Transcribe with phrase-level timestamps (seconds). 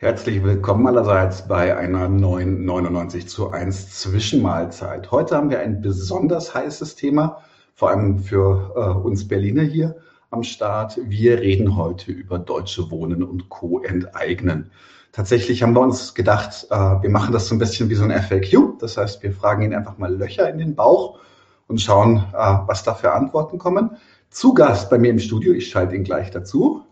[0.00, 5.10] Herzlich willkommen allerseits bei einer neuen 99 zu 1 Zwischenmahlzeit.
[5.10, 7.42] Heute haben wir ein besonders heißes Thema,
[7.74, 9.96] vor allem für äh, uns Berliner hier
[10.30, 11.00] am Start.
[11.02, 13.80] Wir reden heute über Deutsche Wohnen und Co.
[13.80, 14.70] enteignen.
[15.10, 18.12] Tatsächlich haben wir uns gedacht, äh, wir machen das so ein bisschen wie so ein
[18.12, 18.78] FAQ.
[18.78, 21.18] Das heißt, wir fragen Ihnen einfach mal Löcher in den Bauch
[21.66, 23.96] und schauen, äh, was da für Antworten kommen.
[24.30, 26.84] Zu Gast bei mir im Studio, ich schalte ihn gleich dazu,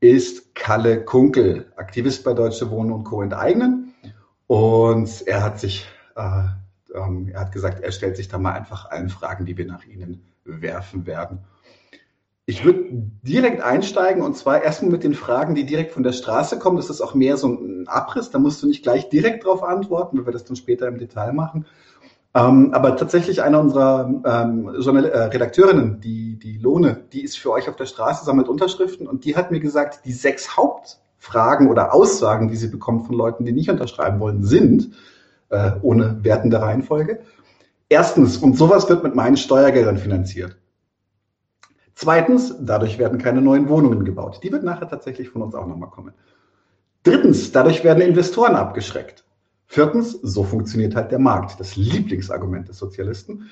[0.00, 3.22] ist Kalle Kunkel, Aktivist bei Deutsche Wohnen und Co.
[3.22, 3.94] enteignen.
[4.46, 5.86] Und er hat sich,
[6.16, 6.44] äh,
[6.94, 9.84] ähm, er hat gesagt, er stellt sich da mal einfach allen Fragen, die wir nach
[9.84, 11.40] Ihnen werfen werden.
[12.46, 12.84] Ich würde
[13.22, 16.78] direkt einsteigen und zwar erstmal mit den Fragen, die direkt von der Straße kommen.
[16.78, 20.18] Das ist auch mehr so ein Abriss, da musst du nicht gleich direkt drauf antworten,
[20.18, 21.66] weil wir das dann später im Detail machen.
[22.32, 27.68] Ähm, aber tatsächlich eine unserer ähm, äh, Redakteurinnen, die, die Lohne, die ist für euch
[27.68, 32.48] auf der Straße, sammelt Unterschriften und die hat mir gesagt, die sechs Hauptfragen oder Aussagen,
[32.48, 34.92] die sie bekommt von Leuten, die nicht unterschreiben wollen, sind,
[35.48, 37.20] äh, ohne wertende Reihenfolge.
[37.88, 40.56] Erstens, und sowas wird mit meinen Steuergeldern finanziert.
[41.96, 44.40] Zweitens, dadurch werden keine neuen Wohnungen gebaut.
[44.44, 46.14] Die wird nachher tatsächlich von uns auch nochmal kommen.
[47.02, 49.24] Drittens, dadurch werden Investoren abgeschreckt.
[49.72, 53.50] Viertens, so funktioniert halt der Markt, das Lieblingsargument des Sozialisten.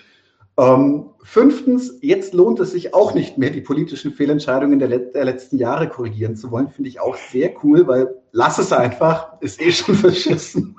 [0.58, 5.58] Ähm, fünftens, jetzt lohnt es sich auch nicht mehr, die politischen Fehlentscheidungen der, der, letzten
[5.58, 6.70] Jahre korrigieren zu wollen.
[6.70, 10.74] Finde ich auch sehr cool, weil lass es einfach, ist eh schon verschissen.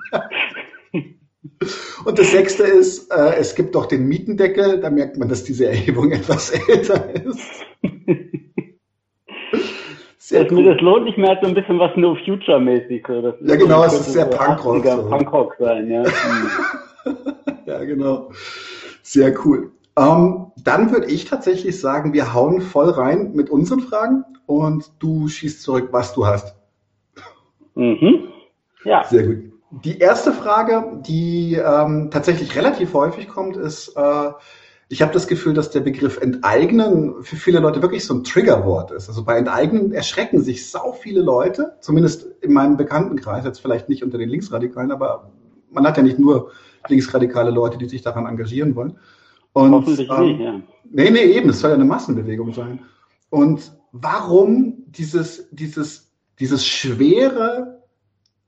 [2.04, 5.68] Und das sechste ist, äh, es gibt doch den Mietendeckel, da merkt man, dass diese
[5.68, 7.64] Erhebung etwas älter ist.
[10.30, 10.62] Sehr das, cool.
[10.62, 13.04] das lohnt sich mehr als so ein bisschen was No Future-mäßig.
[13.04, 13.34] So.
[13.40, 14.86] ja, genau, es ist sehr so Punkrock.
[14.86, 15.08] So.
[15.08, 16.04] Punkrock sein, ja.
[17.66, 18.30] ja, genau.
[19.02, 19.72] Sehr cool.
[19.98, 25.26] Ähm, dann würde ich tatsächlich sagen, wir hauen voll rein mit unseren Fragen und du
[25.26, 26.54] schießt zurück, was du hast.
[27.74, 28.28] Mhm.
[28.84, 29.02] Ja.
[29.02, 29.52] Sehr gut.
[29.82, 34.30] Die erste Frage, die ähm, tatsächlich relativ häufig kommt, ist, äh,
[34.92, 38.90] ich habe das Gefühl, dass der Begriff enteignen für viele Leute wirklich so ein Triggerwort
[38.90, 39.08] ist.
[39.08, 44.02] Also bei enteignen erschrecken sich sau viele Leute, zumindest in meinem Bekanntenkreis, jetzt vielleicht nicht
[44.02, 45.30] unter den Linksradikalen, aber
[45.70, 46.50] man hat ja nicht nur
[46.88, 48.98] linksradikale Leute, die sich daran engagieren wollen.
[49.52, 50.60] Und, Hoffentlich ähm, nicht, ja.
[50.90, 52.80] Nee, nee, eben, es soll ja eine Massenbewegung sein.
[53.30, 57.84] Und warum dieses, dieses, dieses schwere,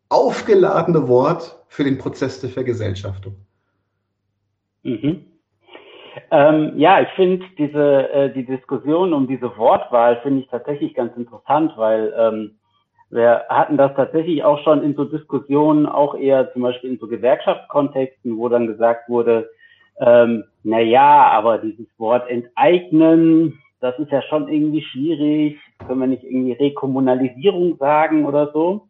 [0.08, 3.36] aufgeladene Wort für den Prozess der Vergesellschaftung?
[4.82, 5.26] Mhm.
[6.30, 11.16] Ähm, ja, ich finde diese äh, die Diskussion um diese Wortwahl finde ich tatsächlich ganz
[11.16, 12.58] interessant, weil ähm,
[13.10, 17.06] wir hatten das tatsächlich auch schon in so Diskussionen, auch eher zum Beispiel in so
[17.06, 19.50] Gewerkschaftskontexten, wo dann gesagt wurde,
[20.00, 26.06] ähm, na ja, aber dieses Wort enteignen, das ist ja schon irgendwie schwierig, können wir
[26.06, 28.88] nicht irgendwie Rekommunalisierung sagen oder so.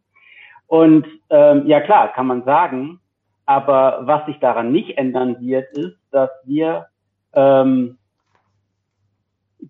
[0.67, 2.99] Und ähm, ja klar, kann man sagen,
[3.45, 6.87] aber was sich daran nicht ändern wird, ist, dass wir
[7.33, 7.97] ähm,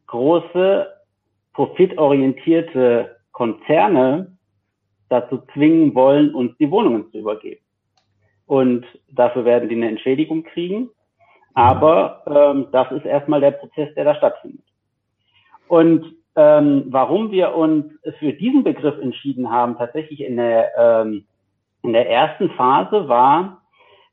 [0.08, 0.88] große,
[1.54, 4.38] profitorientierte Konzerne
[5.10, 7.62] dazu zwingen wollen, uns die Wohnungen zu übergeben.
[8.46, 10.90] Und dafür werden die eine Entschädigung kriegen.
[11.54, 14.66] Aber ähm, das ist erstmal der Prozess, der da stattfindet.
[15.68, 17.86] Und ähm, warum wir uns
[18.20, 21.26] für diesen Begriff entschieden haben, tatsächlich in der, ähm,
[21.84, 23.63] in der ersten Phase war,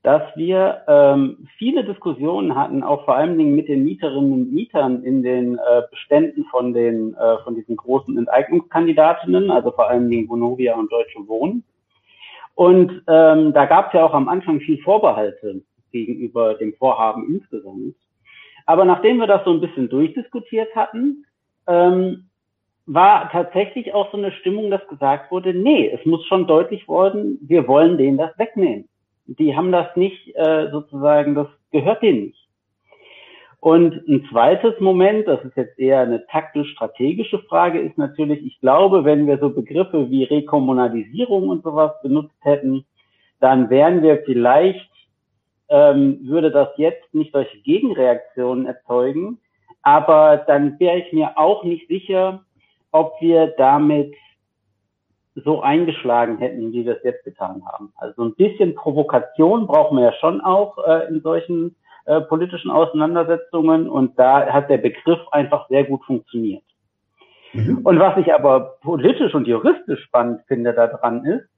[0.03, 5.03] dass wir ähm, viele Diskussionen hatten, auch vor allen Dingen mit den Mieterinnen und Mietern
[5.05, 10.29] in den äh, Beständen von den äh, von diesen großen Enteignungskandidatinnen, also vor allen Dingen
[10.29, 11.65] Vonovia und Deutsche Wohnen.
[12.55, 15.63] Und ähm, da gab es ja auch am Anfang viel Vorbehalte
[15.93, 17.95] gegenüber dem Vorhaben insgesamt.
[18.65, 21.27] Aber nachdem wir das so ein bisschen durchdiskutiert hatten,
[21.67, 22.25] ähm,
[22.87, 27.39] war tatsächlich auch so eine Stimmung, dass gesagt wurde, nee, es muss schon deutlich worden,
[27.43, 28.90] wir wollen denen das wegnehmen
[29.39, 32.49] die haben das nicht äh, sozusagen, das gehört denen nicht.
[33.61, 39.05] Und ein zweites Moment, das ist jetzt eher eine taktisch-strategische Frage, ist natürlich, ich glaube,
[39.05, 42.87] wenn wir so Begriffe wie Rekommunalisierung und sowas benutzt hätten,
[43.39, 44.91] dann wären wir vielleicht,
[45.69, 49.39] ähm, würde das jetzt nicht solche Gegenreaktionen erzeugen,
[49.83, 52.43] aber dann wäre ich mir auch nicht sicher,
[52.93, 54.15] ob wir damit
[55.45, 57.93] so eingeschlagen hätten, wie wir es jetzt getan haben.
[57.97, 61.77] Also ein bisschen Provokation brauchen wir ja schon auch äh, in solchen
[62.07, 66.65] äh, politischen Auseinandersetzungen und da hat der Begriff einfach sehr gut funktioniert.
[67.53, 67.79] Mhm.
[67.85, 71.49] Und was ich aber politisch und juristisch spannend finde daran ist,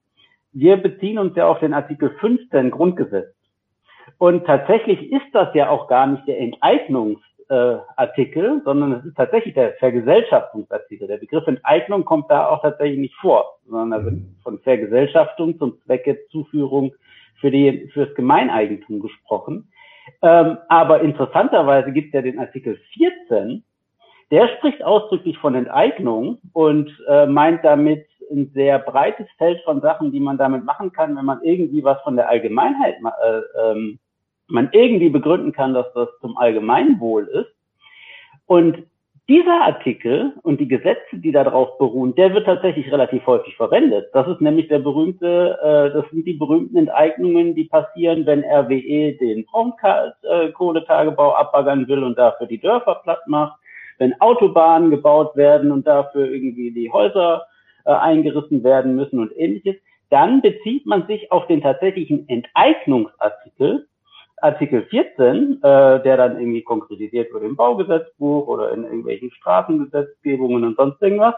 [0.53, 3.35] wir beziehen uns ja auf den Artikel 15 Grundgesetz.
[4.19, 9.55] Und tatsächlich ist das ja auch gar nicht der Enteignungsteil Enteignungsartikel, sondern es ist tatsächlich
[9.55, 11.07] der Vergesellschaftungsartikel.
[11.07, 14.37] Der Begriff Enteignung kommt da auch tatsächlich nicht vor, sondern da wird mhm.
[14.43, 16.95] von Vergesellschaftung zum Zwecke Zuführung
[17.41, 19.69] für die fürs Gemeineigentum gesprochen.
[20.23, 23.63] Ähm, aber interessanterweise gibt es ja den Artikel 14,
[24.31, 30.11] der spricht ausdrücklich von Enteignung und äh, meint damit ein sehr breites Feld von Sachen,
[30.11, 33.99] die man damit machen kann, wenn man irgendwie was von der Allgemeinheit äh, ähm,
[34.53, 37.53] man irgendwie begründen kann, dass das zum Allgemeinwohl ist.
[38.47, 38.85] Und
[39.29, 44.11] dieser Artikel und die Gesetze, die darauf beruhen, der wird tatsächlich relativ häufig verwendet.
[44.13, 49.13] Das ist nämlich der berühmte, äh, das sind die berühmten Enteignungen, die passieren, wenn RWE
[49.13, 53.59] den Braunkohletagebau abbaggern will und dafür die Dörfer platt macht,
[53.99, 57.47] wenn Autobahnen gebaut werden und dafür irgendwie die Häuser
[57.85, 59.77] äh, eingerissen werden müssen und ähnliches.
[60.11, 63.87] Dann bezieht man sich auf den tatsächlichen Enteignungsartikel
[64.43, 70.77] Artikel 14, äh, der dann irgendwie konkretisiert wird im Baugesetzbuch oder in irgendwelchen Straßengesetzgebungen und
[70.77, 71.35] sonst irgendwas.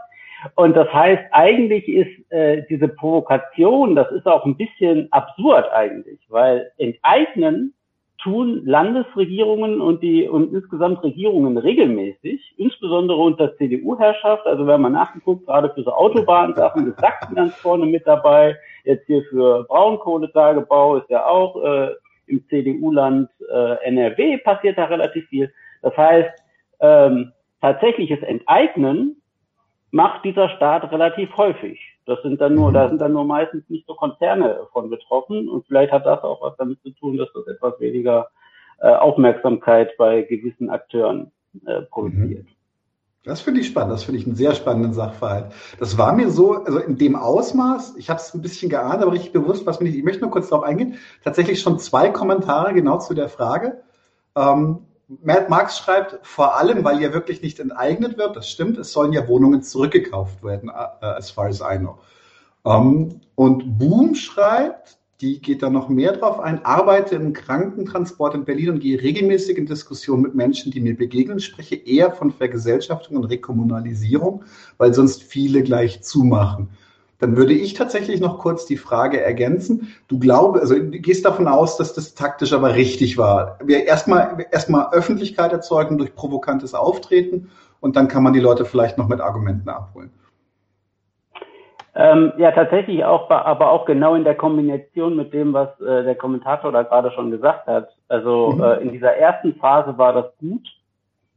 [0.57, 6.21] Und das heißt, eigentlich ist äh, diese Provokation, das ist auch ein bisschen absurd eigentlich,
[6.29, 7.75] weil enteignen
[8.23, 14.47] tun Landesregierungen und die und insgesamt Regierungen regelmäßig, insbesondere unter CDU-Herrschaft.
[14.47, 18.57] Also wenn man nachgeguckt, gerade für so Autobahnsachen ist Sachsen ganz vorne mit dabei.
[18.85, 21.91] Jetzt hier für Braunkohletagebau ist ja auch äh,
[22.27, 25.53] im CDU-Land äh, NRW passiert da relativ viel.
[25.83, 26.31] Das heißt,
[26.81, 29.21] ähm, tatsächliches Enteignen
[29.91, 31.81] macht dieser Staat relativ häufig.
[32.07, 35.67] Das sind dann nur, da sind dann nur meistens nicht so Konzerne von betroffen und
[35.67, 38.29] vielleicht hat das auch was damit zu tun, dass das etwas weniger
[38.81, 41.33] äh, Aufmerksamkeit bei gewissen Akteuren
[41.65, 42.47] äh, produziert.
[43.25, 45.47] Das finde ich spannend, das finde ich einen sehr spannenden Sachverhalt.
[45.79, 49.13] Das war mir so, also in dem Ausmaß, ich habe es ein bisschen geahnt, aber
[49.13, 52.75] richtig bewusst, was mir nicht, ich möchte nur kurz darauf eingehen, tatsächlich schon zwei Kommentare
[52.75, 53.83] genau zu der Frage.
[54.37, 54.81] Ähm,
[55.23, 59.13] Matt Marx schreibt, vor allem, weil ja wirklich nicht enteignet wird, das stimmt, es sollen
[59.15, 61.99] ja Wohnungen zurückgekauft werden, uh, as far as I know.
[62.63, 68.45] Um, und Boom schreibt, die geht da noch mehr drauf ein, arbeite im Krankentransport in
[68.45, 73.17] Berlin und gehe regelmäßig in Diskussionen mit Menschen, die mir begegnen, spreche eher von Vergesellschaftung
[73.17, 74.45] und Rekommunalisierung,
[74.77, 76.69] weil sonst viele gleich zumachen.
[77.21, 79.95] Dann würde ich tatsächlich noch kurz die Frage ergänzen.
[80.09, 83.59] Du glaubst, also du gehst davon aus, dass das taktisch aber richtig war.
[83.65, 87.49] Wir erstmal, erstmal Öffentlichkeit erzeugen durch provokantes Auftreten
[87.81, 90.11] und dann kann man die Leute vielleicht noch mit Argumenten abholen.
[91.97, 96.17] Ähm, ja, tatsächlich auch, aber auch genau in der Kombination mit dem, was äh, der
[96.17, 97.89] Kommentator da gerade schon gesagt hat.
[98.09, 98.63] Also mhm.
[98.63, 100.67] äh, in dieser ersten Phase war das gut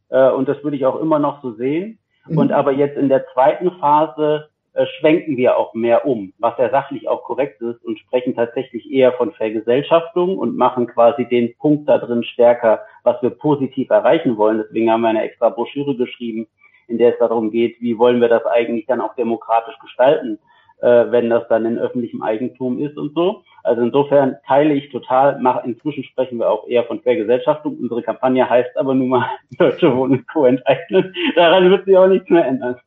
[0.09, 1.99] äh, und das würde ich auch immer noch so sehen.
[2.27, 2.37] Mhm.
[2.39, 6.71] Und aber jetzt in der zweiten Phase äh, schwenken wir auch mehr um, was ja
[6.71, 11.87] sachlich auch korrekt ist und sprechen tatsächlich eher von Vergesellschaftung und machen quasi den Punkt
[11.87, 14.57] da drin stärker, was wir positiv erreichen wollen.
[14.63, 16.47] Deswegen haben wir eine extra Broschüre geschrieben,
[16.87, 20.39] in der es darum geht, wie wollen wir das eigentlich dann auch demokratisch gestalten,
[20.81, 23.43] äh, wenn das dann in öffentlichem Eigentum ist und so.
[23.63, 27.77] Also insofern teile ich total, mach, inzwischen sprechen wir auch eher von Vergesellschaftung.
[27.77, 29.25] Unsere Kampagne heißt aber nun mal
[29.57, 31.13] Deutsche Wohnen co-enteignen.
[31.35, 32.77] Daran wird sich auch nichts mehr ändern.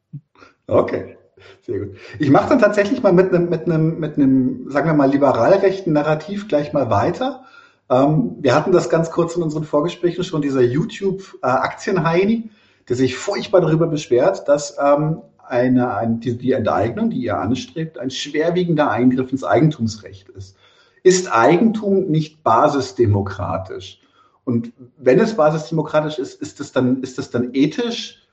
[0.67, 1.17] Okay.
[1.63, 1.97] Sehr gut.
[2.19, 5.93] Ich mache dann tatsächlich mal mit einem, mit einem, mit einem, sagen wir mal, liberalrechten
[5.93, 7.45] Narrativ gleich mal weiter.
[7.91, 12.49] Ähm, wir hatten das ganz kurz in unseren Vorgesprächen schon, dieser YouTube-Aktienheini, äh,
[12.91, 17.99] der sich furchtbar darüber beschwert, dass ähm, eine, eine, die, die Enteignung, die ihr anstrebt,
[17.99, 20.59] ein schwerwiegender Eingriff ins Eigentumsrecht ist.
[21.05, 24.01] Ist Eigentum nicht basisdemokratisch?
[24.45, 28.27] Und wenn es basisdemokratisch ist, ist das dann, ist das dann ethisch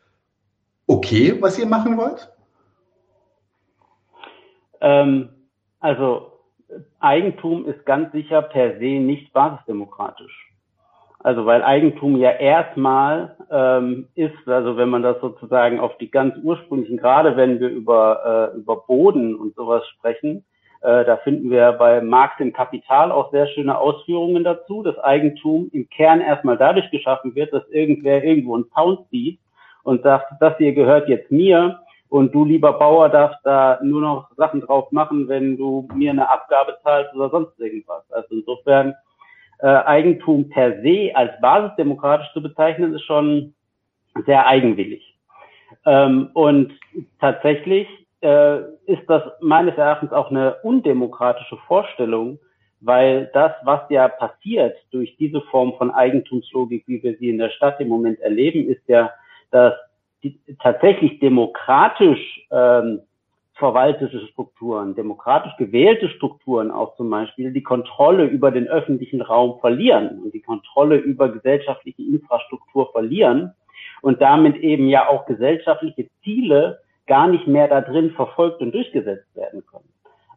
[0.88, 2.34] okay, was ihr machen wollt?
[4.82, 5.30] Ähm,
[5.80, 6.32] also
[7.00, 10.52] Eigentum ist ganz sicher per se nicht basisdemokratisch.
[11.28, 16.34] Also weil Eigentum ja erstmal ähm, ist, also wenn man das sozusagen auf die ganz
[16.42, 20.46] ursprünglichen, gerade wenn wir über, äh, über Boden und sowas sprechen,
[20.80, 25.70] äh, da finden wir bei Marx im Kapital auch sehr schöne Ausführungen dazu, dass Eigentum
[25.74, 29.38] im Kern erstmal dadurch geschaffen wird, dass irgendwer irgendwo einen Pound sieht
[29.84, 34.30] und sagt, das hier gehört jetzt mir und du, lieber Bauer, darfst da nur noch
[34.38, 38.10] Sachen drauf machen, wenn du mir eine Abgabe zahlst oder sonst irgendwas.
[38.12, 38.96] Also insofern
[39.60, 43.54] äh, Eigentum per se als basisdemokratisch zu bezeichnen, ist schon
[44.26, 45.18] sehr eigenwillig.
[45.86, 46.74] Ähm, und
[47.20, 47.88] tatsächlich
[48.22, 52.40] äh, ist das meines Erachtens auch eine undemokratische Vorstellung,
[52.80, 57.50] weil das, was ja passiert durch diese Form von Eigentumslogik, wie wir sie in der
[57.50, 59.12] Stadt im Moment erleben, ist ja,
[59.52, 59.74] dass
[60.24, 63.02] die, tatsächlich demokratisch ähm,
[63.58, 70.20] verwaltete Strukturen, demokratisch gewählte Strukturen auch zum Beispiel die Kontrolle über den öffentlichen Raum verlieren
[70.24, 73.54] und die Kontrolle über gesellschaftliche Infrastruktur verlieren
[74.02, 79.36] und damit eben ja auch gesellschaftliche Ziele gar nicht mehr da drin verfolgt und durchgesetzt
[79.36, 79.90] werden können.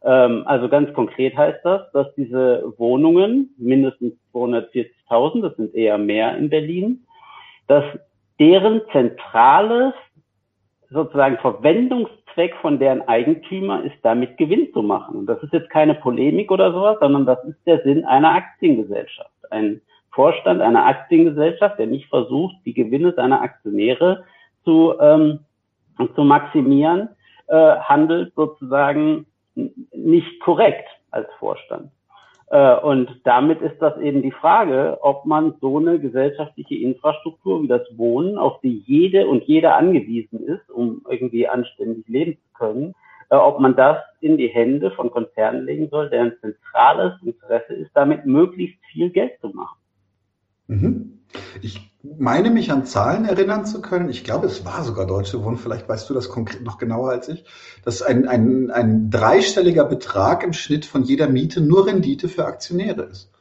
[0.03, 6.37] Ähm, also ganz konkret heißt das, dass diese Wohnungen, mindestens 240.000, das sind eher mehr
[6.39, 7.05] in Berlin,
[7.67, 7.85] dass
[8.39, 9.93] deren zentrales
[10.91, 11.39] sozusagen
[12.35, 15.17] Verwendungszweck von deren Eigentümer ist, damit Gewinn zu machen.
[15.17, 19.31] Und das ist jetzt keine Polemik oder sowas, sondern das ist der Sinn einer Aktiengesellschaft.
[19.51, 19.81] Ein
[20.13, 24.25] Vorstand einer Aktiengesellschaft, der nicht versucht, die Gewinne seiner Aktionäre
[24.65, 25.41] zu, ähm,
[26.15, 27.11] zu maximieren,
[27.47, 31.91] äh, handelt sozusagen nicht korrekt als Vorstand.
[32.51, 37.69] Äh, und damit ist das eben die Frage, ob man so eine gesellschaftliche Infrastruktur wie
[37.69, 42.95] das Wohnen, auf die jede und jeder angewiesen ist, um irgendwie anständig leben zu können,
[43.31, 47.93] äh, ob man das in die Hände von Konzernen legen soll, deren zentrales Interesse ist,
[47.95, 49.79] damit möglichst viel Geld zu machen.
[50.67, 51.20] Mhm.
[51.63, 54.09] Ich meine mich an Zahlen erinnern zu können.
[54.09, 55.57] Ich glaube, es war sogar Deutsche Wohnen.
[55.57, 57.45] Vielleicht weißt du das konkret noch genauer als ich.
[57.85, 63.03] Dass ein, ein, ein dreistelliger Betrag im Schnitt von jeder Miete nur Rendite für Aktionäre
[63.03, 63.33] ist.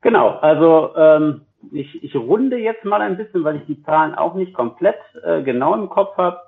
[0.00, 0.28] Genau.
[0.28, 4.54] Also ähm, ich, ich runde jetzt mal ein bisschen, weil ich die Zahlen auch nicht
[4.54, 6.40] komplett äh, genau im Kopf habe.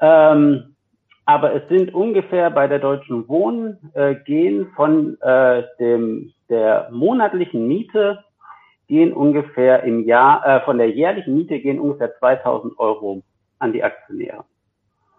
[0.00, 0.74] Ähm,
[1.26, 7.66] aber es sind ungefähr bei der Deutschen Wohnen äh, gehen von äh, dem der monatlichen
[7.66, 8.23] Miete
[8.88, 13.22] gehen ungefähr im Jahr, äh, von der jährlichen Miete gehen ungefähr 2000 Euro
[13.58, 14.44] an die Aktionäre.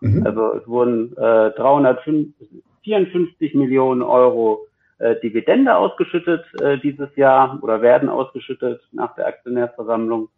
[0.02, 0.26] Mhm.
[0.26, 4.68] Also es wurden äh, 354 Millionen Euro
[5.00, 10.30] äh, Dividende ausgeschüttet äh, dieses Jahr oder werden ausgeschüttet nach der Aktionärsversammlung.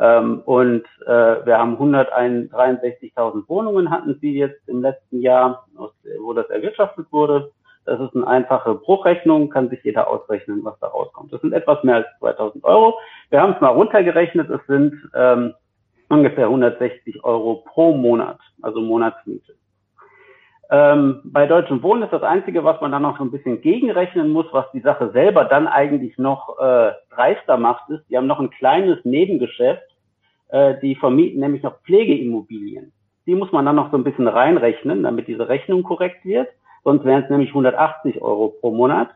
[0.00, 6.32] Ähm, und äh, wir haben 163.000 Wohnungen hatten sie jetzt im letzten Jahr, aus, wo
[6.32, 7.50] das erwirtschaftet wurde.
[7.88, 11.32] Das ist eine einfache Bruchrechnung, kann sich jeder ausrechnen, was da rauskommt.
[11.32, 12.98] Das sind etwas mehr als 2000 Euro.
[13.30, 15.54] Wir haben es mal runtergerechnet, es sind ähm,
[16.10, 19.54] ungefähr 160 Euro pro Monat, also Monatsmiete.
[20.70, 24.32] Ähm, bei Deutschen Wohnen ist das Einzige, was man dann noch so ein bisschen gegenrechnen
[24.32, 28.38] muss, was die Sache selber dann eigentlich noch äh, dreister macht, ist, die haben noch
[28.38, 29.88] ein kleines Nebengeschäft,
[30.48, 32.92] äh, die vermieten nämlich noch Pflegeimmobilien.
[33.24, 36.48] Die muss man dann noch so ein bisschen reinrechnen, damit diese Rechnung korrekt wird
[36.84, 39.08] sonst wären es nämlich 180 Euro pro Monat.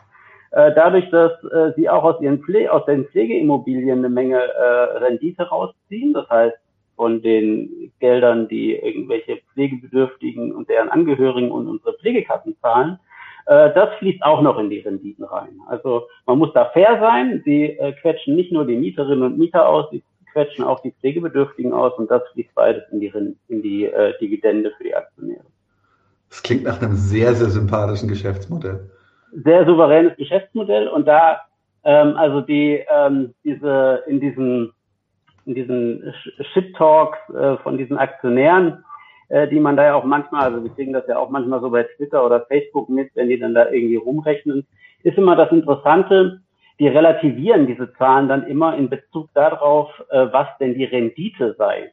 [0.52, 4.98] Äh, dadurch, dass äh, sie auch aus ihren Pfle aus den Pflegeimmobilien eine Menge äh,
[4.98, 6.56] Rendite rausziehen, das heißt
[6.96, 12.98] von den Geldern, die irgendwelche Pflegebedürftigen und deren Angehörigen und unsere Pflegekassen zahlen,
[13.46, 15.60] äh, das fließt auch noch in die Renditen rein.
[15.66, 17.42] Also man muss da fair sein.
[17.44, 20.02] Sie äh, quetschen nicht nur die Mieterinnen und Mieter aus, sie
[20.32, 23.12] quetschen auch die Pflegebedürftigen aus und das fließt beides in die,
[23.48, 25.44] in die äh, Dividende für die Aktionäre.
[26.32, 28.88] Das klingt nach einem sehr, sehr sympathischen Geschäftsmodell.
[29.32, 31.42] Sehr souveränes Geschäftsmodell und da,
[31.84, 34.72] ähm, also die, ähm, diese, in diesen,
[35.44, 36.14] in diesen
[36.54, 38.82] Shit-Talks äh, von diesen Aktionären,
[39.28, 41.68] äh, die man da ja auch manchmal, also wir kriegen das ja auch manchmal so
[41.68, 44.66] bei Twitter oder Facebook mit, wenn die dann da irgendwie rumrechnen,
[45.02, 46.40] ist immer das Interessante,
[46.78, 51.92] die relativieren diese Zahlen dann immer in Bezug darauf, äh, was denn die Rendite sei.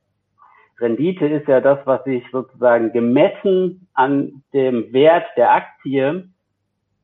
[0.80, 6.30] Rendite ist ja das, was ich sozusagen gemessen an dem Wert der Aktie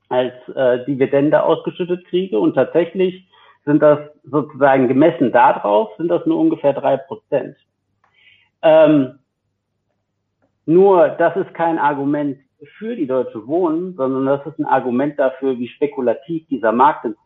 [0.10, 2.39] als äh, Dividende ausgeschüttet kriege.
[2.39, 3.27] Und tatsächlich
[3.65, 7.58] sind das sozusagen gemessen darauf, sind das nur ungefähr drei Prozent.
[8.62, 9.20] Ähm,
[10.65, 12.39] nur das ist kein Argument
[12.77, 17.17] für die Deutsche Wohnen, sondern das ist ein Argument dafür, wie spekulativ dieser Markt ist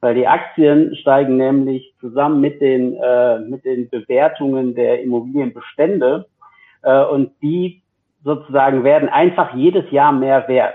[0.00, 6.26] weil die Aktien steigen nämlich zusammen mit den, äh, mit den Bewertungen der Immobilienbestände
[6.82, 7.82] äh, und die
[8.24, 10.74] sozusagen werden einfach jedes Jahr mehr wert.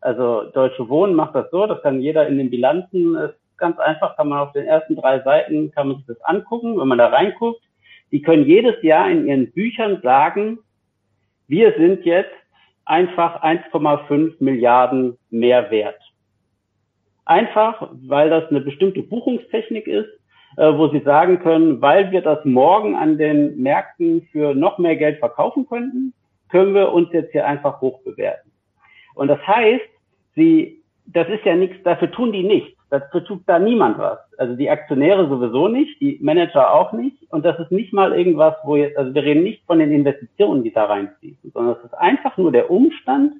[0.00, 4.16] Also Deutsche Wohnen macht das so, das kann jeder in den Bilanzen, ist ganz einfach,
[4.16, 7.06] kann man auf den ersten drei Seiten, kann man sich das angucken, wenn man da
[7.08, 7.62] reinguckt.
[8.10, 10.58] Die können jedes Jahr in ihren Büchern sagen,
[11.46, 12.34] wir sind jetzt
[12.84, 16.01] einfach 1,5 Milliarden mehr wert.
[17.32, 20.10] Einfach, weil das eine bestimmte Buchungstechnik ist,
[20.58, 24.96] äh, wo Sie sagen können, weil wir das morgen an den Märkten für noch mehr
[24.96, 26.12] Geld verkaufen könnten,
[26.50, 28.50] können wir uns jetzt hier einfach hoch bewerten.
[29.14, 29.88] Und das heißt,
[30.34, 32.78] Sie, das ist ja nichts, dafür tun die nichts.
[32.90, 34.18] Dafür tut da niemand was.
[34.36, 37.16] Also die Aktionäre sowieso nicht, die Manager auch nicht.
[37.30, 40.62] Und das ist nicht mal irgendwas, wo jetzt, also wir reden nicht von den Investitionen,
[40.64, 43.36] die da reinfließen, sondern es ist einfach nur der Umstand,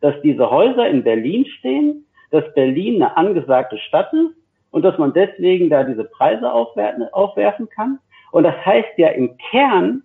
[0.00, 4.34] dass diese Häuser in Berlin stehen, dass Berlin eine angesagte Stadt ist
[4.70, 7.98] und dass man deswegen da diese Preise aufwerfen, aufwerfen kann.
[8.32, 10.02] Und das heißt ja im Kern,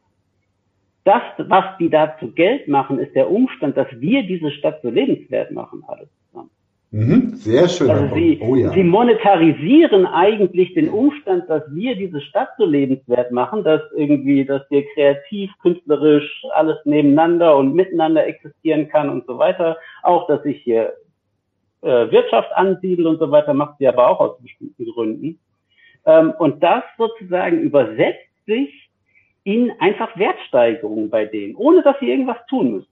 [1.04, 4.90] das, was die da zu Geld machen, ist der Umstand, dass wir diese Stadt so
[4.90, 6.52] lebenswert machen, alles zusammen.
[6.92, 7.90] Mhm, sehr schön.
[7.90, 8.72] Also sie, oh, ja.
[8.72, 14.62] sie monetarisieren eigentlich den Umstand, dass wir diese Stadt so lebenswert machen, dass irgendwie, dass
[14.70, 19.78] wir kreativ, künstlerisch alles nebeneinander und miteinander existieren kann und so weiter.
[20.04, 20.94] Auch, dass ich hier
[21.82, 25.40] äh, Wirtschaft ansiedel und so weiter, macht sie aber auch aus bestimmten Gründen.
[26.06, 28.90] Ähm, und das sozusagen übersetzt sich
[29.44, 32.88] in einfach Wertsteigerungen bei denen, ohne dass sie irgendwas tun müssen.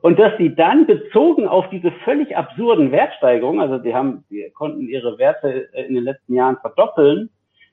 [0.00, 4.88] Und dass sie dann bezogen auf diese völlig absurden Wertsteigerungen, also die haben, die konnten
[4.88, 7.30] ihre Werte in den letzten Jahren verdoppeln,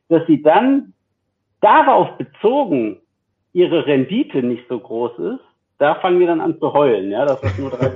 [0.08, 0.94] dass sie dann
[1.62, 3.02] darauf bezogen
[3.54, 5.40] ihre Rendite nicht so groß ist,
[5.80, 7.90] da fangen wir dann an zu heulen, ja, das ist nur drei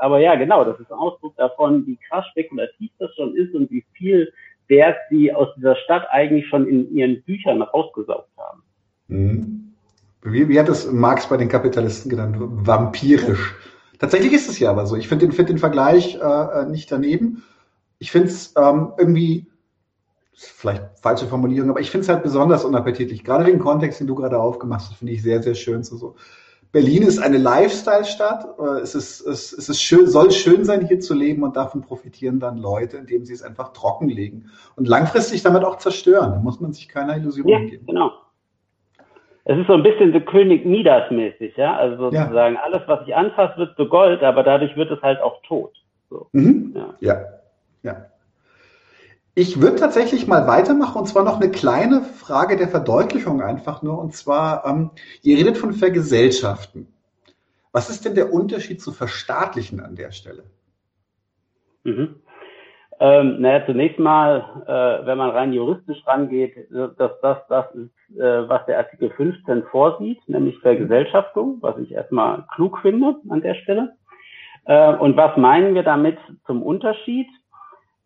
[0.00, 3.70] Aber ja, genau, das ist ein Ausdruck davon, wie krass spekulativ das schon ist und
[3.70, 4.32] wie viel
[4.68, 8.62] Wert sie aus dieser Stadt eigentlich schon in ihren Büchern rausgesaugt haben.
[9.08, 9.74] Mhm.
[10.22, 12.36] Wie, wie hat es Marx bei den Kapitalisten genannt?
[12.38, 13.54] Vampirisch.
[13.98, 14.96] Tatsächlich ist es ja aber so.
[14.96, 17.42] Ich finde den, find den Vergleich äh, äh nicht daneben.
[17.98, 19.46] Ich finde es ähm, irgendwie,
[20.32, 23.24] vielleicht falsche Formulierung, aber ich finde es halt besonders unappetitlich.
[23.24, 25.82] Gerade den Kontext, den du gerade aufgemacht hast, finde ich sehr, sehr schön.
[25.82, 26.16] So, so.
[26.72, 28.46] Berlin ist eine Lifestyle-Stadt.
[28.58, 31.80] Äh, es, ist, es, es ist schön, soll schön sein, hier zu leben und davon
[31.80, 36.30] profitieren dann Leute, indem sie es einfach trockenlegen und langfristig damit auch zerstören.
[36.32, 37.86] Da muss man sich keiner Illusion ja, geben.
[37.86, 38.12] Genau.
[39.44, 41.76] Es ist so ein bisschen so König Midas mäßig, ja.
[41.76, 42.62] Also sozusagen ja.
[42.62, 45.72] alles, was ich anfasse, wird zu Gold, aber dadurch wird es halt auch tot.
[46.08, 46.28] So.
[46.32, 46.74] Mhm.
[46.76, 46.94] Ja.
[47.00, 47.24] ja.
[47.82, 48.06] ja.
[49.40, 53.98] Ich würde tatsächlich mal weitermachen und zwar noch eine kleine Frage der Verdeutlichung einfach nur.
[53.98, 54.90] Und zwar, ähm,
[55.22, 56.88] ihr redet von Vergesellschaften.
[57.72, 60.42] Was ist denn der Unterschied zu verstaatlichen an der Stelle?
[61.84, 62.16] Mhm.
[63.00, 68.46] Ähm, naja, zunächst mal, äh, wenn man rein juristisch rangeht, dass das das ist, äh,
[68.46, 73.96] was der Artikel 15 vorsieht, nämlich Vergesellschaftung, was ich erstmal klug finde an der Stelle.
[74.66, 77.28] Äh, und was meinen wir damit zum Unterschied?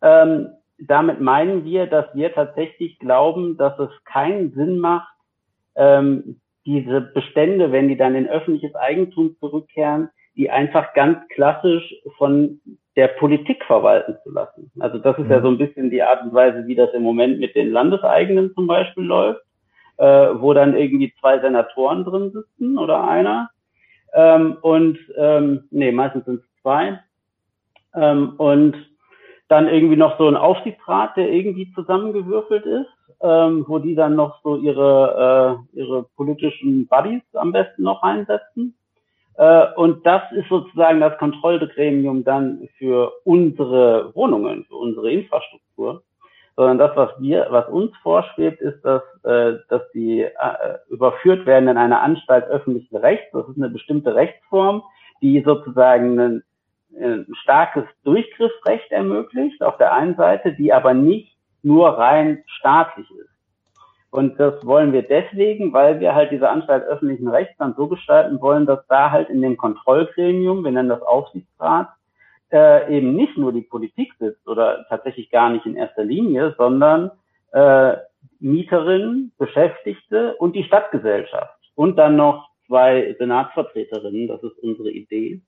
[0.00, 0.50] Ähm,
[0.86, 5.12] damit meinen wir, dass wir tatsächlich glauben, dass es keinen Sinn macht,
[5.76, 12.60] ähm, diese Bestände, wenn die dann in öffentliches Eigentum zurückkehren, die einfach ganz klassisch von
[12.96, 14.70] der Politik verwalten zu lassen.
[14.78, 17.40] Also das ist ja so ein bisschen die Art und Weise, wie das im Moment
[17.40, 19.42] mit den Landeseigenen zum Beispiel läuft,
[19.96, 23.50] äh, wo dann irgendwie zwei Senatoren drin sitzen oder einer.
[24.14, 27.00] Ähm, und ähm, nee, meistens sind es zwei.
[27.94, 28.76] Ähm, und
[29.54, 32.88] dann irgendwie noch so ein Aufsichtsrat, der irgendwie zusammengewürfelt ist,
[33.20, 38.76] ähm, wo die dann noch so ihre, äh, ihre politischen Buddies am besten noch einsetzen.
[39.36, 46.02] Äh, und das ist sozusagen das Kontrollgremium dann für unsere Wohnungen, für unsere Infrastruktur.
[46.56, 51.68] Sondern das, was wir, was uns vorschwebt, ist, dass, äh, dass die äh, überführt werden
[51.68, 53.26] in eine Anstalt öffentlichen Rechts.
[53.32, 54.82] Das ist eine bestimmte Rechtsform,
[55.22, 56.42] die sozusagen ein,
[57.00, 63.30] ein starkes Durchgriffsrecht ermöglicht auf der einen Seite, die aber nicht nur rein staatlich ist.
[64.10, 68.40] Und das wollen wir deswegen, weil wir halt diese Anstalt öffentlichen Rechts dann so gestalten
[68.40, 71.88] wollen, dass da halt in dem Kontrollgremium, wir nennen das Aufsichtsrat,
[72.52, 77.10] äh, eben nicht nur die Politik sitzt oder tatsächlich gar nicht in erster Linie, sondern
[77.52, 77.96] äh,
[78.38, 81.58] Mieterinnen, Beschäftigte und die Stadtgesellschaft.
[81.74, 85.40] Und dann noch zwei Senatsvertreterinnen, das ist unsere Idee.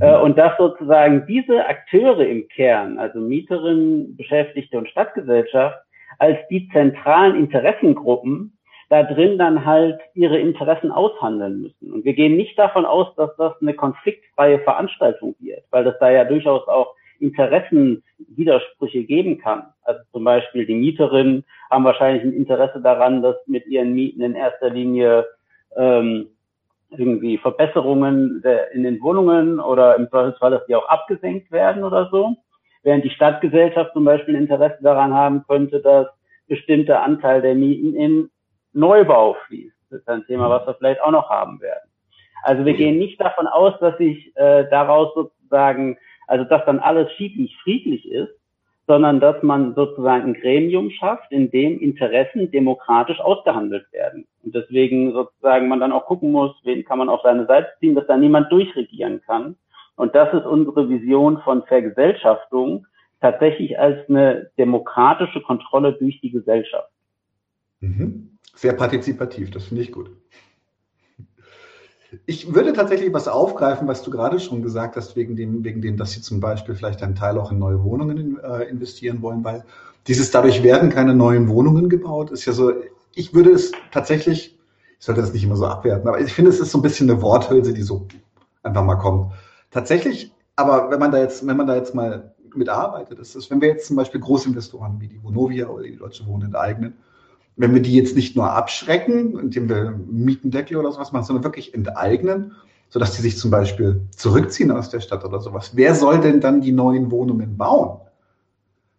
[0.00, 5.78] Äh, und dass sozusagen diese Akteure im Kern, also Mieterinnen, Beschäftigte und Stadtgesellschaft,
[6.18, 8.56] als die zentralen Interessengruppen
[8.88, 11.92] da drin dann halt ihre Interessen aushandeln müssen.
[11.92, 16.10] Und wir gehen nicht davon aus, dass das eine konfliktfreie Veranstaltung wird, weil das da
[16.10, 19.66] ja durchaus auch Interessenwidersprüche geben kann.
[19.82, 24.34] Also zum Beispiel die Mieterinnen haben wahrscheinlich ein Interesse daran, dass mit ihren Mieten in
[24.34, 25.26] erster Linie
[25.76, 26.28] ähm,
[26.90, 28.42] irgendwie Verbesserungen
[28.72, 32.36] in den Wohnungen oder im Zweifelsfall, dass die auch abgesenkt werden oder so
[32.84, 36.06] während die Stadtgesellschaft zum Beispiel Interesse daran haben könnte, dass
[36.46, 38.30] bestimmte Anteil der Mieten in
[38.72, 39.74] Neubau fließt.
[39.90, 41.90] Das ist ein Thema, was wir vielleicht auch noch haben werden.
[42.42, 47.10] Also wir gehen nicht davon aus, dass sich äh, daraus sozusagen, also dass dann alles
[47.12, 48.32] schiedlich friedlich ist,
[48.86, 54.26] sondern dass man sozusagen ein Gremium schafft, in dem Interessen demokratisch ausgehandelt werden.
[54.42, 57.94] Und deswegen sozusagen man dann auch gucken muss, wen kann man auf seine Seite ziehen,
[57.94, 59.56] dass da niemand durchregieren kann,
[59.96, 62.86] und das ist unsere Vision von Vergesellschaftung,
[63.20, 66.90] tatsächlich als eine demokratische Kontrolle durch die Gesellschaft.
[67.80, 68.38] Mhm.
[68.54, 70.10] Sehr partizipativ, das finde ich gut.
[72.26, 75.96] Ich würde tatsächlich was aufgreifen, was du gerade schon gesagt hast, wegen dem, wegen dem,
[75.96, 79.64] dass sie zum Beispiel vielleicht einen Teil auch in neue Wohnungen äh, investieren wollen, weil
[80.06, 82.72] dieses dadurch werden keine neuen Wohnungen gebaut, ist ja so,
[83.14, 84.54] ich würde es tatsächlich
[85.04, 87.10] ich sollte das nicht immer so abwerten, aber ich finde, es ist so ein bisschen
[87.10, 88.06] eine Worthülse, die so
[88.62, 89.34] einfach mal kommt.
[89.70, 93.60] Tatsächlich, aber wenn man da jetzt, wenn man da jetzt mal mitarbeitet, ist es, wenn
[93.60, 96.94] wir jetzt zum Beispiel Großinvestoren wie die Vonovia oder die Deutsche Wohnen enteignen,
[97.56, 101.74] wenn wir die jetzt nicht nur abschrecken, indem wir Mietendeckel oder sowas machen, sondern wirklich
[101.74, 102.52] enteignen,
[102.88, 105.76] sodass die sich zum Beispiel zurückziehen aus der Stadt oder sowas.
[105.76, 108.00] Wer soll denn dann die neuen Wohnungen bauen?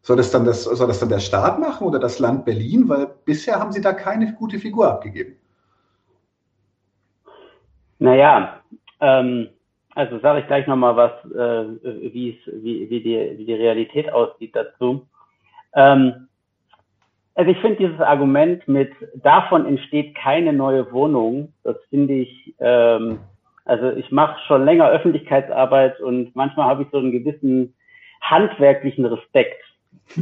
[0.02, 2.88] Soll das dann, das, soll das dann der Staat machen oder das Land Berlin?
[2.88, 5.36] Weil bisher haben sie da keine gute Figur abgegeben.
[7.98, 8.62] Naja,
[9.00, 9.50] ähm,
[9.96, 15.08] also sage ich gleich nochmal was, äh, wie, wie, die, wie die Realität aussieht dazu.
[15.74, 16.28] Ähm,
[17.36, 23.20] also ich finde dieses Argument mit davon entsteht keine neue Wohnung, das finde ich, ähm,
[23.66, 27.76] also ich mache schon länger Öffentlichkeitsarbeit und manchmal habe ich so einen gewissen
[28.22, 29.62] handwerklichen Respekt.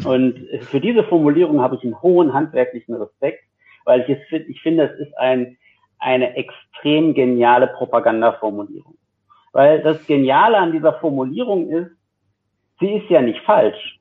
[0.05, 3.43] Und für diese Formulierung habe ich einen hohen handwerklichen Respekt,
[3.85, 5.57] weil ich, es, ich finde, es ist ein,
[5.99, 8.95] eine extrem geniale Propagandaformulierung.
[9.51, 11.91] Weil das Geniale an dieser Formulierung ist,
[12.79, 13.99] sie ist ja nicht falsch.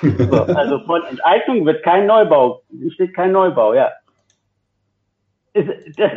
[0.00, 2.62] So, also von Enteignung wird kein Neubau,
[2.94, 3.90] steht kein Neubau, ja.
[5.54, 6.10] Das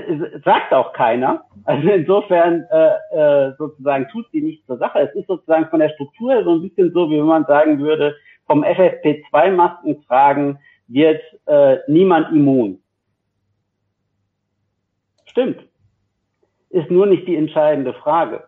[0.46, 1.44] sagt auch keiner.
[1.65, 5.00] Also insofern äh, äh, sozusagen tut sie nichts zur Sache.
[5.00, 8.15] Es ist sozusagen von der Struktur so ein bisschen so, wie wenn man sagen würde,
[8.48, 12.82] vom FFP2-Masken tragen wird äh, niemand immun.
[15.26, 15.68] Stimmt.
[16.70, 18.46] Ist nur nicht die entscheidende Frage.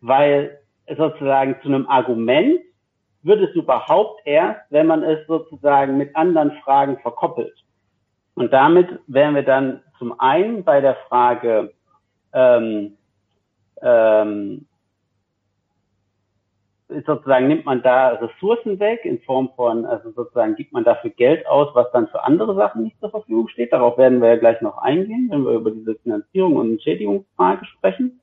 [0.00, 0.58] Weil
[0.96, 2.60] sozusagen zu einem Argument
[3.22, 7.54] wird es überhaupt erst, wenn man es sozusagen mit anderen Fragen verkoppelt.
[8.34, 11.72] Und damit wären wir dann zum einen bei der Frage,
[12.32, 12.96] ähm,
[13.82, 14.66] ähm,
[16.88, 21.46] sozusagen nimmt man da Ressourcen weg in Form von, also sozusagen gibt man dafür Geld
[21.46, 23.72] aus, was dann für andere Sachen nicht zur Verfügung steht.
[23.72, 28.20] Darauf werden wir ja gleich noch eingehen, wenn wir über diese Finanzierung und Entschädigungsfrage sprechen.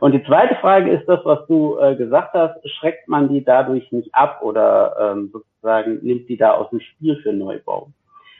[0.00, 3.90] Und die zweite Frage ist das, was du äh, gesagt hast, schreckt man die dadurch
[3.92, 7.88] nicht ab oder ähm, sozusagen nimmt die da aus dem Spiel für Neubau?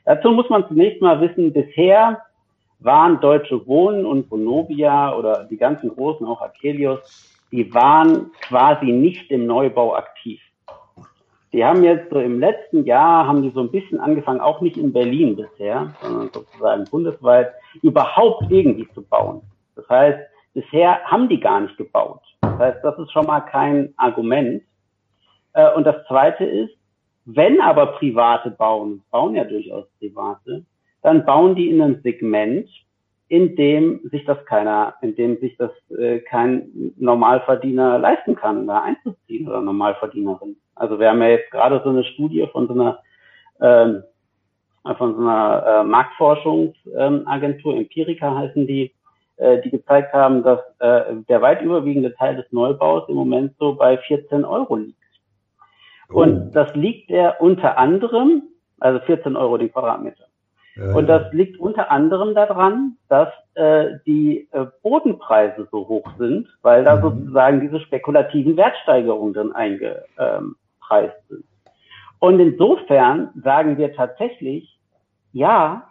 [0.05, 2.23] Dazu muss man zunächst mal wissen, bisher
[2.81, 7.01] waren Deutsche Wohnen und Vonovia oder die ganzen großen, auch Akelios,
[7.53, 10.41] die waren quasi nicht im Neubau aktiv.
[11.53, 14.77] Die haben jetzt so im letzten Jahr, haben die so ein bisschen angefangen, auch nicht
[14.77, 19.43] in Berlin bisher, sondern sozusagen bundesweit, überhaupt irgendwie zu bauen.
[19.75, 22.23] Das heißt, Bisher haben die gar nicht gebaut.
[22.41, 24.63] Das heißt, das ist schon mal kein Argument.
[25.53, 26.75] Äh, und das Zweite ist,
[27.25, 30.65] wenn aber Private bauen, bauen ja durchaus Private,
[31.03, 32.69] dann bauen die in einem Segment,
[33.29, 38.83] in dem sich das keiner, in dem sich das äh, kein Normalverdiener leisten kann, da
[38.83, 40.57] einzuziehen oder Normalverdienerin.
[40.75, 42.99] Also wir haben ja jetzt gerade so eine Studie von so einer
[43.61, 44.03] ähm,
[44.97, 48.93] von so einer äh, Marktforschungsagentur, Empirica heißen die,
[49.41, 53.75] äh, die gezeigt haben, dass äh, der weit überwiegende Teil des Neubaus im Moment so
[53.75, 54.99] bei 14 Euro liegt.
[56.13, 56.23] Oh.
[56.23, 58.43] Und das liegt er unter anderem,
[58.79, 60.25] also 14 Euro den Quadratmeter.
[60.77, 66.49] Ja, und das liegt unter anderem daran, dass äh, die äh, Bodenpreise so hoch sind,
[66.63, 67.03] weil da mhm.
[67.03, 71.45] sozusagen diese spekulativen Wertsteigerungen drin eingepreist sind.
[72.19, 74.79] Und insofern sagen wir tatsächlich,
[75.33, 75.90] ja,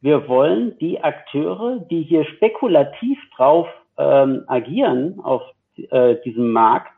[0.00, 5.42] wir wollen die Akteure, die hier spekulativ drauf ähm, agieren auf
[5.90, 6.92] äh, diesem Markt,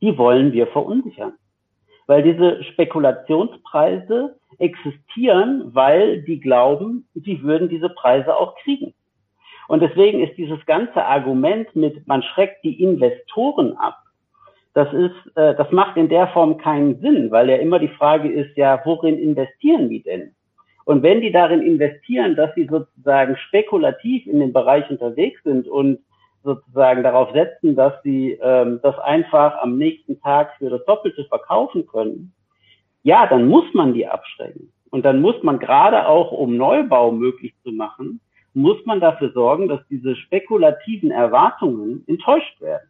[0.00, 1.32] die wollen wir verunsichern.
[2.06, 8.94] Weil diese Spekulationspreise existieren, weil die glauben, sie würden diese Preise auch kriegen.
[9.68, 13.98] Und deswegen ist dieses ganze Argument mit, man schreckt die Investoren ab,
[14.74, 18.30] das ist, äh, das macht in der Form keinen Sinn, weil ja immer die Frage
[18.30, 20.35] ist, ja, worin investieren die denn?
[20.86, 25.98] Und wenn die darin investieren, dass sie sozusagen spekulativ in dem Bereich unterwegs sind und
[26.44, 31.88] sozusagen darauf setzen, dass sie ähm, das einfach am nächsten Tag für das Doppelte verkaufen
[31.88, 32.32] können,
[33.02, 34.72] ja, dann muss man die abschrecken.
[34.90, 38.20] Und dann muss man gerade auch, um Neubau möglich zu machen,
[38.54, 42.88] muss man dafür sorgen, dass diese spekulativen Erwartungen enttäuscht werden.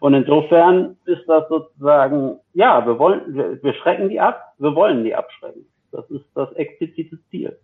[0.00, 5.04] Und insofern ist das sozusagen, ja, wir wollen, wir, wir schrecken die ab, wir wollen
[5.04, 5.64] die abschrecken.
[5.92, 7.56] Das ist das explizite Ziel.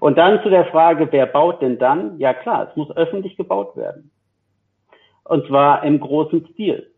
[0.00, 2.18] Und dann zu der Frage, wer baut denn dann?
[2.18, 4.10] Ja klar, es muss öffentlich gebaut werden.
[5.24, 6.90] Und zwar im großen Stil.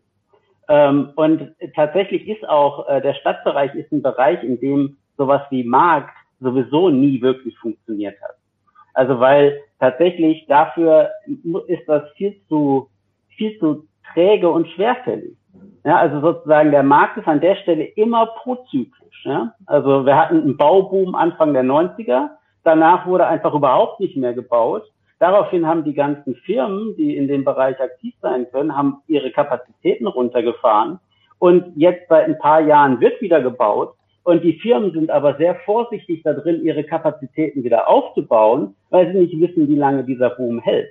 [0.69, 5.63] Ähm, und tatsächlich ist auch, äh, der Stadtbereich ist ein Bereich, in dem sowas wie
[5.63, 8.35] Markt sowieso nie wirklich funktioniert hat.
[8.93, 11.09] Also weil tatsächlich dafür
[11.67, 12.89] ist das viel zu,
[13.35, 15.35] viel zu träge und schwerfällig.
[15.85, 19.25] Ja, also sozusagen der Markt ist an der Stelle immer prozyklisch.
[19.25, 19.53] Ja?
[19.65, 22.29] Also wir hatten einen Bauboom Anfang der 90er,
[22.63, 24.83] danach wurde einfach überhaupt nicht mehr gebaut.
[25.19, 30.07] Daraufhin haben die ganzen Firmen, die in dem Bereich aktiv sein können, haben ihre Kapazitäten
[30.07, 30.99] runtergefahren.
[31.39, 33.93] Und jetzt seit ein paar Jahren wird wieder gebaut.
[34.23, 39.19] Und die Firmen sind aber sehr vorsichtig da drin, ihre Kapazitäten wieder aufzubauen, weil sie
[39.19, 40.89] nicht wissen, wie lange dieser Boom hält.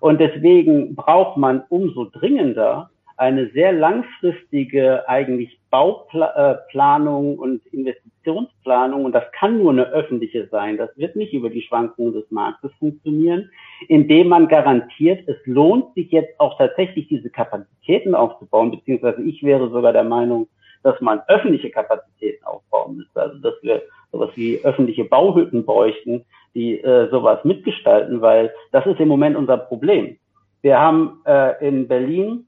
[0.00, 9.24] Und deswegen braucht man umso dringender eine sehr langfristige eigentlich Bauplanung und Investitionsplanung und das
[9.32, 10.76] kann nur eine öffentliche sein.
[10.76, 13.50] Das wird nicht über die Schwankungen des Marktes funktionieren,
[13.88, 19.70] indem man garantiert, es lohnt sich jetzt auch tatsächlich diese Kapazitäten aufzubauen, beziehungsweise ich wäre
[19.70, 20.48] sogar der Meinung,
[20.82, 26.24] dass man öffentliche Kapazitäten aufbauen müsste, also dass wir sowas wie öffentliche Bauhütten bräuchten,
[26.54, 30.16] die äh, sowas mitgestalten, weil das ist im Moment unser Problem.
[30.62, 32.46] Wir haben äh, in Berlin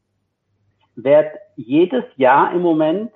[1.04, 3.10] wird jedes Jahr im Moment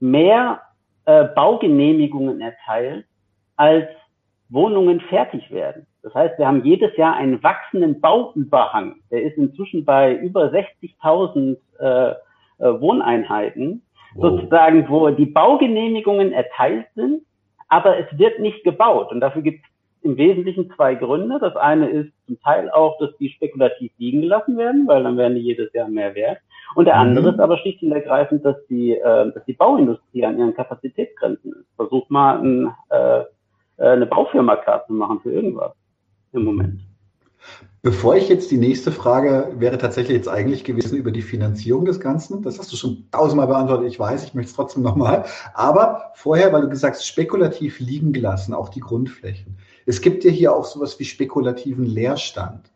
[0.00, 0.62] mehr
[1.04, 3.06] äh, Baugenehmigungen erteilt,
[3.56, 3.86] als
[4.48, 5.86] Wohnungen fertig werden.
[6.02, 8.96] Das heißt, wir haben jedes Jahr einen wachsenden Bauüberhang.
[9.10, 12.10] Der ist inzwischen bei über 60.000 äh,
[12.58, 13.82] äh, Wohneinheiten,
[14.14, 14.38] wow.
[14.38, 17.22] sozusagen, wo die Baugenehmigungen erteilt sind,
[17.68, 19.10] aber es wird nicht gebaut.
[19.10, 19.70] Und dafür gibt es
[20.02, 21.38] im Wesentlichen zwei Gründe.
[21.40, 25.34] Das eine ist zum Teil auch, dass die spekulativ liegen gelassen werden, weil dann werden
[25.34, 26.38] die jedes Jahr mehr wert.
[26.74, 27.00] Und der mhm.
[27.00, 31.52] andere ist aber schlicht und ergreifend, dass die, äh, dass die Bauindustrie an ihren Kapazitätsgrenzen
[31.52, 31.66] ist.
[31.76, 33.24] Versuch mal ein, äh,
[33.78, 35.72] eine Baufirma klar zu machen für irgendwas
[36.32, 36.80] im Moment.
[37.82, 42.00] Bevor ich jetzt die nächste Frage wäre tatsächlich jetzt eigentlich gewesen über die Finanzierung des
[42.00, 42.42] Ganzen.
[42.42, 43.86] Das hast du schon tausendmal beantwortet.
[43.86, 45.24] Ich weiß, ich möchte es trotzdem nochmal.
[45.54, 49.58] Aber vorher, weil du gesagt hast, spekulativ liegen gelassen, auch die Grundflächen.
[49.86, 52.72] Es gibt ja hier auch sowas wie spekulativen Leerstand.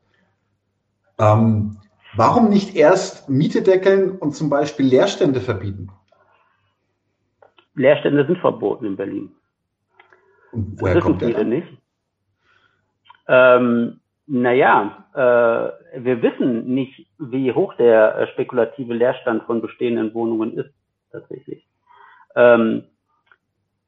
[1.18, 1.78] Ähm,
[2.16, 5.90] warum nicht erst Miete deckeln und zum Beispiel Leerstände verbieten?
[7.74, 9.32] Leerstände sind verboten in Berlin.
[10.52, 11.44] Und woher das kommt der?
[11.44, 11.68] nicht.
[13.28, 20.56] Ähm, naja, äh, wir wissen nicht, wie hoch der äh, spekulative Leerstand von bestehenden Wohnungen
[20.56, 20.70] ist,
[21.12, 21.66] tatsächlich.
[22.36, 22.84] Ähm,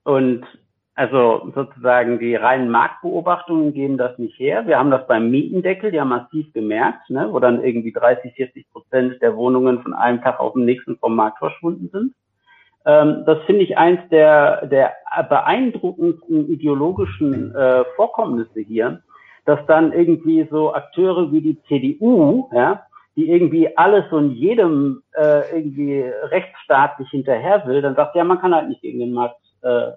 [0.04, 0.44] und
[0.94, 4.66] also sozusagen die reinen Marktbeobachtungen geben das nicht her.
[4.66, 9.22] Wir haben das beim Mietendeckel ja massiv gemerkt, ne, wo dann irgendwie 30, 40 Prozent
[9.22, 12.14] der Wohnungen von einem Tag auf den nächsten vom Markt verschwunden sind.
[12.84, 14.92] Ähm, das finde ich eins der, der
[15.28, 19.00] beeindruckendsten ideologischen äh, Vorkommnisse hier,
[19.46, 22.82] dass dann irgendwie so Akteure wie die CDU, ja,
[23.16, 28.54] die irgendwie alles und jedem äh, irgendwie rechtsstaatlich hinterher will, dann sagt ja, man kann
[28.54, 29.92] halt nicht gegen den Markt äh.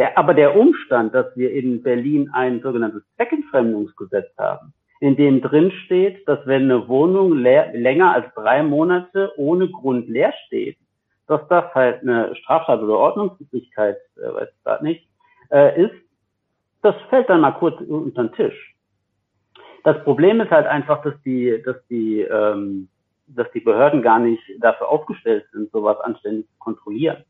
[0.00, 5.70] Der, aber der Umstand, dass wir in Berlin ein sogenanntes Zweckentfremdungsgesetz haben, in dem drin
[5.84, 10.78] steht, dass wenn eine Wohnung länger als drei Monate ohne Grund leer steht,
[11.26, 15.06] dass das halt eine Straftat oder Ordnungswidrigkeit, äh, weiß ich gerade nicht,
[15.50, 15.94] äh, ist,
[16.80, 18.74] das fällt dann mal kurz unter den Tisch.
[19.84, 22.88] Das Problem ist halt einfach, dass die, dass die, ähm,
[23.26, 27.22] dass die Behörden gar nicht dafür aufgestellt sind, sowas anständig zu kontrollieren.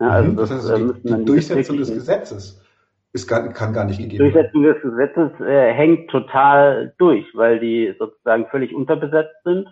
[0.00, 2.64] Ja, also mhm, das, das heißt, die, die Durchsetzung des Gesetzes
[3.12, 7.94] ist gar, kann gar nicht gegeben Durchsetzung des Gesetzes äh, hängt total durch, weil die
[7.98, 9.66] sozusagen völlig unterbesetzt sind.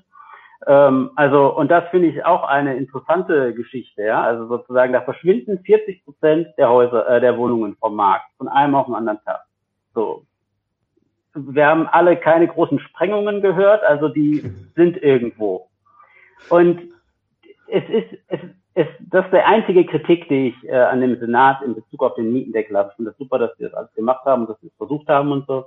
[0.66, 4.22] Ähm, also, und das finde ich auch eine interessante Geschichte, ja.
[4.22, 8.74] Also sozusagen, da verschwinden 40 Prozent der Häuser, äh, der Wohnungen vom Markt, von einem
[8.74, 9.42] auf den anderen Tag.
[9.94, 10.24] So.
[11.34, 14.42] Wir haben alle keine großen Sprengungen gehört, also die
[14.74, 15.68] sind irgendwo.
[16.48, 16.80] Und
[17.68, 18.40] es ist, es,
[18.76, 22.14] ist, das ist der einzige Kritik, die ich äh, an dem Senat in Bezug auf
[22.14, 22.90] den Mietendeckel habe.
[22.90, 25.32] Ich finde das super, dass wir das alles gemacht haben, dass wir es versucht haben
[25.32, 25.64] und so.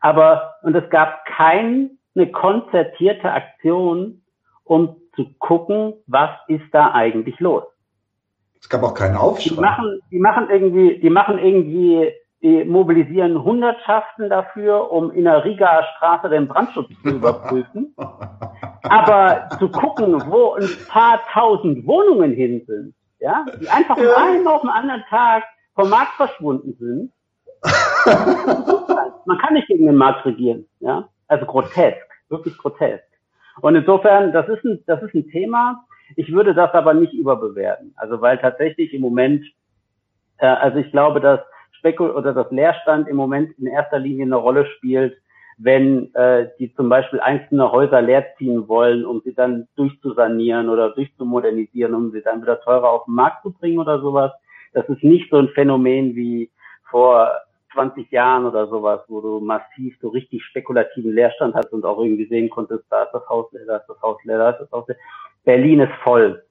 [0.00, 1.90] Aber, und es gab keine
[2.32, 4.20] konzertierte Aktion,
[4.64, 7.64] um zu gucken, was ist da eigentlich los.
[8.60, 9.54] Es gab auch keinen Aufschrei.
[9.54, 15.44] Die machen, die machen irgendwie, die machen irgendwie, die mobilisieren Hundertschaften dafür, um in der
[15.44, 17.94] Riga Straße den Brandschutz zu überprüfen.
[18.82, 24.04] Aber zu gucken, wo ein paar tausend Wohnungen hin sind, ja, die einfach ja.
[24.04, 27.12] von einem auf den anderen Tag vom Markt verschwunden sind.
[29.26, 31.08] Man kann nicht gegen den Markt regieren, ja.
[31.28, 33.04] Also grotesk, wirklich grotesk.
[33.60, 35.84] Und insofern, das ist ein, das ist ein Thema.
[36.16, 37.92] Ich würde das aber nicht überbewerten.
[37.96, 39.44] Also weil tatsächlich im Moment,
[40.38, 41.40] äh, also ich glaube, dass
[41.80, 45.16] Spekul oder das Leerstand im Moment in erster Linie eine Rolle spielt,
[45.56, 51.94] wenn äh, die zum Beispiel einzelne Häuser leerziehen wollen, um sie dann durchzusanieren oder durchzumodernisieren,
[51.94, 54.32] um sie dann wieder teurer auf den Markt zu bringen oder sowas.
[54.72, 56.50] Das ist nicht so ein Phänomen wie
[56.90, 57.30] vor
[57.72, 62.26] 20 Jahren oder sowas, wo du massiv so richtig spekulativen Leerstand hast und auch irgendwie
[62.26, 64.72] sehen konntest, da ist das Haus leer, da ist das Haus leer, da ist das
[64.72, 64.96] Haus leer.
[65.44, 66.42] Berlin ist voll.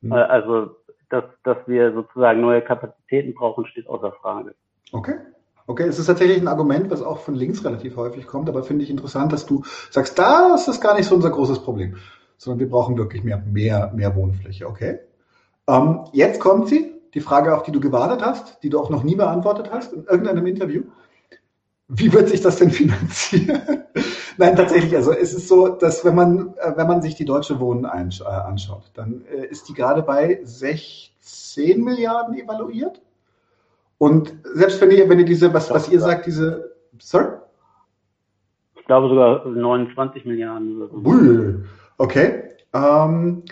[0.00, 0.12] Mhm.
[0.12, 0.76] Also,
[1.10, 4.54] dass, dass wir sozusagen neue Kapazitäten brauchen, steht außer Frage.
[4.92, 5.14] Okay.
[5.66, 8.82] Okay, es ist tatsächlich ein Argument, was auch von links relativ häufig kommt, aber finde
[8.82, 11.96] ich interessant, dass du sagst, das ist gar nicht so unser großes Problem,
[12.38, 14.66] sondern wir brauchen wirklich mehr, mehr, mehr Wohnfläche.
[14.66, 14.98] Okay.
[15.68, 19.04] Ähm, jetzt kommt sie, die Frage, auf die du gewartet hast, die du auch noch
[19.04, 20.82] nie beantwortet hast in irgendeinem Interview.
[21.92, 23.62] Wie wird sich das denn finanzieren?
[24.36, 24.94] Nein, tatsächlich.
[24.94, 28.24] Also es ist so, dass wenn man, äh, wenn man sich die deutsche Wohnen äh,
[28.24, 33.02] anschaut, dann äh, ist die gerade bei 16 Milliarden evaluiert.
[33.98, 37.26] Und selbst wenn ihr, wenn ihr diese, was, was ihr sagt, diese, sorry?
[38.78, 40.82] Ich glaube sogar 29 Milliarden.
[41.04, 41.64] Ui,
[41.98, 42.44] okay.
[42.72, 43.42] Ähm,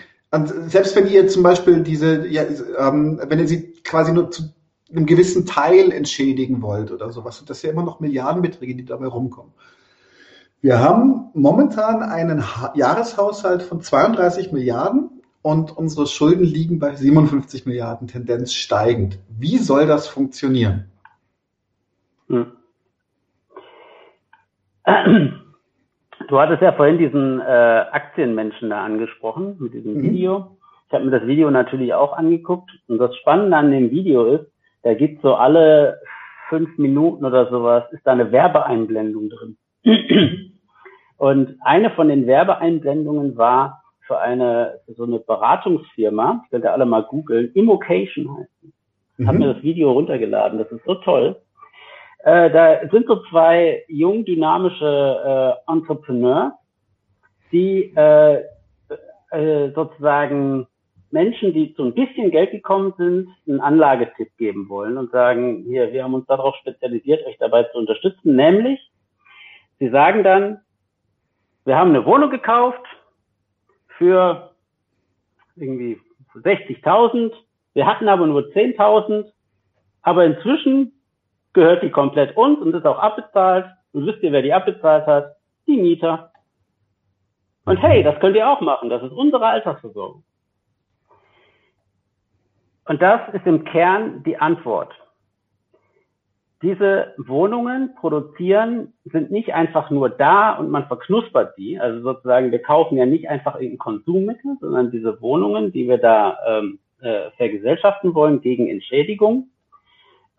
[0.67, 2.43] selbst wenn ihr zum Beispiel diese, ja,
[2.77, 4.43] ähm, wenn ihr sie quasi nur zu
[4.91, 9.07] einem gewissen Teil entschädigen wollt oder sowas, das sind ja immer noch Milliardenbeträge, die dabei
[9.07, 9.53] rumkommen.
[10.61, 17.65] Wir haben momentan einen ha Jahreshaushalt von 32 Milliarden und unsere Schulden liegen bei 57
[17.65, 19.19] Milliarden, Tendenz steigend.
[19.29, 20.91] Wie soll das funktionieren?
[22.27, 22.51] Hm.
[26.27, 30.03] Du hattest ja vorhin diesen äh, Aktienmenschen da angesprochen mit diesem mhm.
[30.03, 30.57] Video.
[30.87, 34.51] Ich habe mir das Video natürlich auch angeguckt und das Spannende an dem Video ist,
[34.83, 35.99] da gibt so alle
[36.49, 39.57] fünf Minuten oder sowas ist da eine Werbeeinblendung drin.
[41.17, 46.85] Und eine von den Werbeeinblendungen war für eine, für so eine Beratungsfirma, könnt ihr alle
[46.85, 48.67] mal googeln, Immocation heißt die.
[48.67, 49.27] Ich mhm.
[49.27, 51.35] habe mir das Video runtergeladen, das ist so toll.
[52.23, 56.53] Äh, da sind so zwei jung dynamische äh, Entrepreneurs,
[57.51, 58.43] die äh,
[59.31, 60.67] äh, sozusagen
[61.11, 65.91] Menschen, die zu ein bisschen Geld gekommen sind, einen Anlagetipp geben wollen und sagen, hier,
[65.91, 68.35] wir haben uns darauf spezialisiert, euch dabei zu unterstützen.
[68.35, 68.79] Nämlich,
[69.79, 70.61] sie sagen dann,
[71.65, 72.85] wir haben eine Wohnung gekauft,
[73.99, 74.51] für
[75.57, 75.99] irgendwie
[76.33, 77.33] 60.000.
[77.73, 79.25] Wir hatten aber nur 10.000.
[80.01, 80.93] Aber inzwischen
[81.53, 83.65] gehört die komplett uns und ist auch abbezahlt.
[83.91, 85.35] Und wisst ihr, wer die abbezahlt hat?
[85.67, 86.31] Die Mieter.
[87.65, 88.89] Und hey, das könnt ihr auch machen.
[88.89, 90.23] Das ist unsere Altersversorgung.
[92.89, 94.91] Und das ist im Kern die Antwort
[96.63, 101.79] diese Wohnungen produzieren, sind nicht einfach nur da und man verknuspert die.
[101.79, 106.37] Also sozusagen, wir kaufen ja nicht einfach irgendein Konsummittel, sondern diese Wohnungen, die wir da
[106.47, 109.51] ähm, äh, vergesellschaften wollen gegen Entschädigung,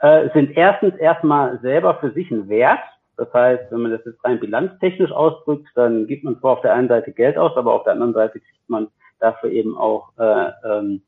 [0.01, 2.83] äh, sind erstens erstmal selber für sich ein Wert.
[3.17, 6.75] Das heißt, wenn man das jetzt rein bilanztechnisch ausdrückt, dann gibt man zwar auf der
[6.75, 8.89] einen Seite Geld aus, aber auf der anderen Seite kriegt man
[9.21, 11.03] dafür eben auch äh, ähm,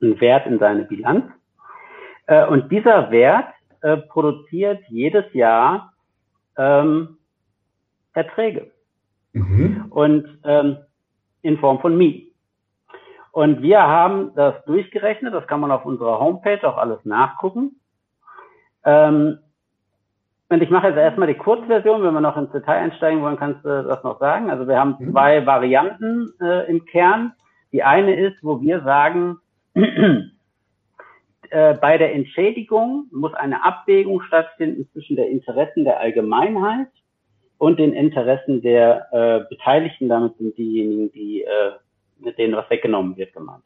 [0.00, 1.24] einen Wert in seine Bilanz.
[2.26, 3.48] Äh, und dieser Wert
[3.80, 5.92] äh, produziert jedes Jahr
[6.56, 7.18] ähm,
[8.12, 8.70] Erträge.
[9.32, 9.86] Mhm.
[9.90, 10.78] Und ähm,
[11.42, 12.34] in Form von Mieten.
[13.32, 17.76] Und wir haben das durchgerechnet, das kann man auf unserer Homepage auch alles nachgucken.
[18.84, 19.38] Ähm,
[20.50, 23.64] und ich mache jetzt erstmal die Kurzversion, wenn wir noch ins Detail einsteigen wollen, kannst
[23.64, 24.50] du das noch sagen.
[24.50, 25.12] Also wir haben mhm.
[25.12, 27.34] zwei Varianten äh, im Kern.
[27.70, 29.38] Die eine ist, wo wir sagen,
[31.50, 36.88] bei der Entschädigung muss eine Abwägung stattfinden zwischen der Interessen der Allgemeinheit
[37.58, 40.08] und den Interessen der äh, Beteiligten.
[40.08, 41.72] Damit sind diejenigen, die äh,
[42.18, 43.62] mit denen was weggenommen wird, gemeint.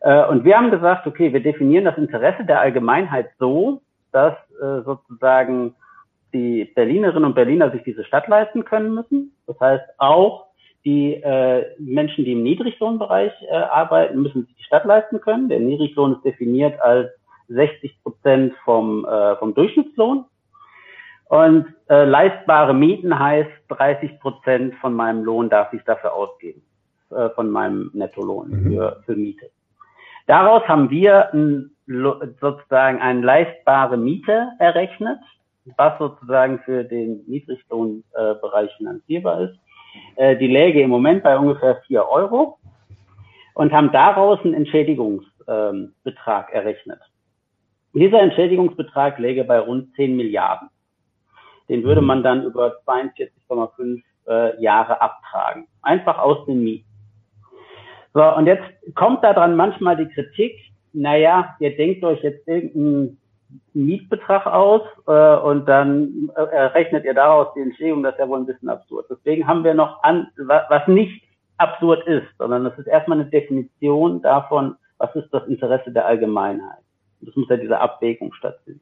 [0.00, 4.82] Äh, und wir haben gesagt, okay, wir definieren das Interesse der Allgemeinheit so, dass äh,
[4.84, 5.74] sozusagen
[6.32, 9.32] die Berlinerinnen und Berliner sich diese Stadt leisten können müssen.
[9.46, 10.47] Das heißt auch
[10.84, 15.48] die äh, Menschen, die im Niedriglohnbereich äh, arbeiten, müssen sich die Stadt leisten können.
[15.48, 17.10] Der Niedriglohn ist definiert als
[17.48, 20.24] 60 Prozent vom, äh, vom Durchschnittslohn.
[21.28, 26.62] Und äh, leistbare Mieten heißt 30 Prozent von meinem Lohn darf ich dafür ausgeben,
[27.10, 28.72] äh, von meinem Nettolohn mhm.
[28.72, 29.50] für, für Miete.
[30.26, 31.70] Daraus haben wir ein,
[32.40, 35.18] sozusagen eine leistbare Miete errechnet,
[35.76, 39.58] was sozusagen für den Niedriglohnbereich finanzierbar ist.
[40.16, 42.58] Äh, die läge im Moment bei ungefähr vier Euro
[43.54, 47.00] und haben daraus einen Entschädigungsbetrag ähm, errechnet.
[47.92, 50.68] Dieser Entschädigungsbetrag läge bei rund 10 Milliarden.
[51.68, 55.68] Den würde man dann über 42,5 äh, Jahre abtragen.
[55.82, 56.88] Einfach aus den Mieten.
[58.14, 60.54] So, und jetzt kommt daran manchmal die Kritik,
[60.92, 63.20] naja, ihr denkt euch jetzt irgendeinen
[63.72, 68.38] Mietbetrag aus äh, und dann äh, rechnet ihr daraus die Entschädigung, das ist ja wohl
[68.38, 69.06] ein bisschen absurd.
[69.10, 71.22] Deswegen haben wir noch an, was nicht
[71.56, 76.82] absurd ist, sondern das ist erstmal eine Definition davon, was ist das Interesse der Allgemeinheit.
[77.20, 78.80] Das muss ja diese Abwägung stattfinden.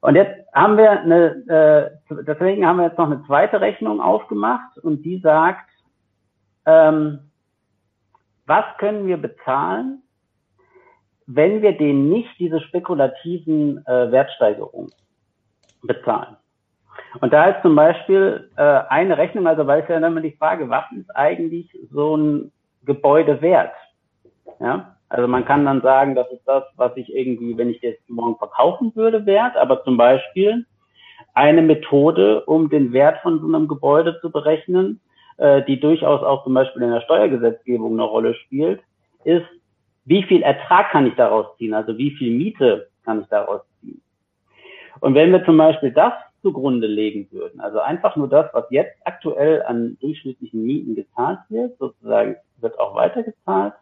[0.00, 4.78] Und jetzt haben wir eine, äh, deswegen haben wir jetzt noch eine zweite Rechnung aufgemacht
[4.78, 5.68] und die sagt,
[6.66, 7.30] ähm,
[8.46, 10.02] was können wir bezahlen,
[11.26, 14.92] wenn wir denen nicht diese spekulativen äh, Wertsteigerungen
[15.82, 16.36] bezahlen.
[17.20, 20.36] Und da ist zum Beispiel äh, eine Rechnung, also weil es ja dann immer die
[20.36, 22.52] Frage, was ist eigentlich so ein
[22.84, 23.72] Gebäude wert?
[24.60, 27.94] Ja, also man kann dann sagen, das ist das, was ich irgendwie, wenn ich das
[28.08, 30.66] morgen verkaufen würde, wert, aber zum Beispiel
[31.34, 35.00] eine Methode, um den Wert von so einem Gebäude zu berechnen,
[35.36, 38.80] äh, die durchaus auch zum Beispiel in der Steuergesetzgebung eine Rolle spielt,
[39.24, 39.46] ist,
[40.06, 41.74] wie viel Ertrag kann ich daraus ziehen?
[41.74, 44.00] Also wie viel Miete kann ich daraus ziehen?
[45.00, 48.96] Und wenn wir zum Beispiel das zugrunde legen würden, also einfach nur das, was jetzt
[49.04, 53.74] aktuell an durchschnittlichen Mieten gezahlt wird, sozusagen wird auch weitergezahlt,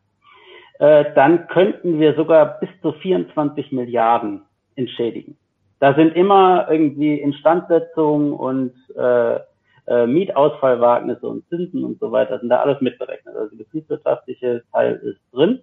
[0.78, 4.42] äh, dann könnten wir sogar bis zu 24 Milliarden
[4.76, 5.36] entschädigen.
[5.78, 9.38] Da sind immer irgendwie Instandsetzungen und äh,
[9.86, 13.36] äh, Mietausfallwagnisse und Zinsen und so weiter, sind da alles mitberechnet.
[13.36, 15.60] Also der betriebswirtschaftliche Teil ist drin.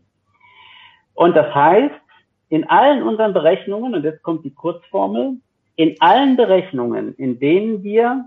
[1.13, 1.93] Und das heißt,
[2.49, 5.37] in allen unseren Berechnungen, und jetzt kommt die Kurzformel,
[5.75, 8.25] in allen Berechnungen, in denen wir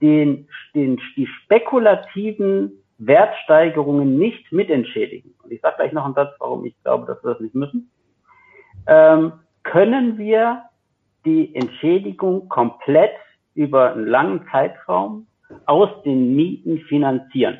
[0.00, 6.64] den, den, die spekulativen Wertsteigerungen nicht mitentschädigen, und ich sage gleich noch einen Satz, warum
[6.64, 7.90] ich glaube, dass wir das nicht müssen,
[8.86, 10.62] ähm, können wir
[11.24, 13.12] die Entschädigung komplett
[13.54, 15.26] über einen langen Zeitraum
[15.66, 17.58] aus den Mieten finanzieren.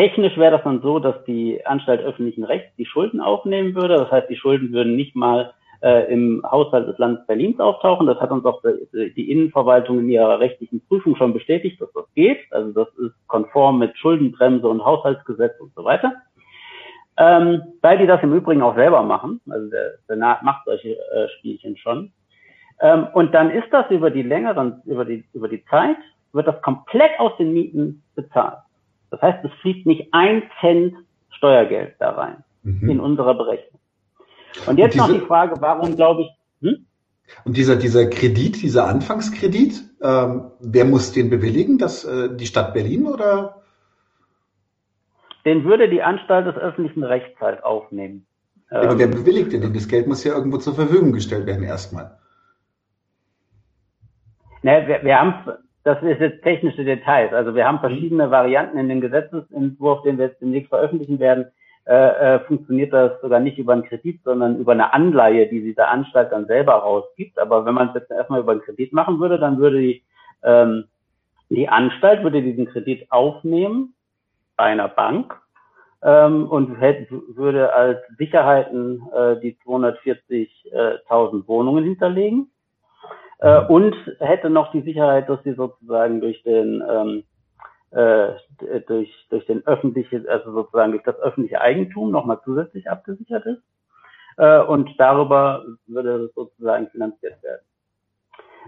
[0.00, 3.98] Technisch wäre das dann so, dass die Anstalt öffentlichen Rechts die Schulden aufnehmen würde.
[3.98, 8.06] Das heißt, die Schulden würden nicht mal äh, im Haushalt des Landes Berlins auftauchen.
[8.06, 8.62] Das hat uns auch
[8.94, 12.38] die Innenverwaltung in ihrer rechtlichen Prüfung schon bestätigt, dass das geht.
[12.50, 16.14] Also das ist konform mit Schuldenbremse und Haushaltsgesetz und so weiter.
[17.18, 19.42] Ähm, weil die das im Übrigen auch selber machen.
[19.50, 22.10] Also der Senat macht solche äh, Spielchen schon.
[22.80, 25.98] Ähm, und dann ist das über die längeren, über die, über die Zeit,
[26.32, 28.60] wird das komplett aus den Mieten bezahlt.
[29.10, 30.94] Das heißt, es fließt nicht ein Cent
[31.30, 32.88] Steuergeld da rein mhm.
[32.88, 33.80] in unserer Berechnung.
[34.66, 36.28] Und jetzt und diese, noch die Frage, warum glaube ich,
[36.60, 36.86] hm?
[37.44, 41.78] Und dieser, dieser Kredit, dieser Anfangskredit, ähm, wer muss den bewilligen?
[41.78, 43.62] Das, äh, die Stadt Berlin oder?
[45.44, 48.26] Den würde die Anstalt des öffentlichen Rechts halt aufnehmen.
[48.70, 49.72] Ja, aber wer ähm, bewilligt denn?
[49.72, 52.18] Das Geld muss ja irgendwo zur Verfügung gestellt werden erstmal.
[54.62, 55.34] Ne, wir, wir haben,
[55.82, 57.32] das ist jetzt technische Details.
[57.32, 61.46] Also wir haben verschiedene Varianten in dem Gesetzesentwurf, den wir jetzt demnächst veröffentlichen werden.
[61.86, 65.88] Äh, äh, funktioniert das sogar nicht über einen Kredit, sondern über eine Anleihe, die diese
[65.88, 67.38] Anstalt dann selber rausgibt.
[67.38, 70.02] Aber wenn man es jetzt erstmal über einen Kredit machen würde, dann würde die,
[70.42, 70.84] ähm,
[71.48, 73.94] die Anstalt würde diesen Kredit aufnehmen
[74.56, 75.40] bei einer Bank
[76.02, 82.50] ähm, und hätte, würde als Sicherheiten äh, die 240.000 Wohnungen hinterlegen
[83.40, 87.24] äh, und hätte noch die Sicherheit, dass sie sozusagen durch den ähm,
[87.90, 88.34] äh,
[88.86, 93.62] durch, durch den öffentlichen, also sozusagen durch das öffentliche Eigentum nochmal zusätzlich abgesichert ist.
[94.36, 97.62] Äh, und darüber würde es sozusagen finanziert werden.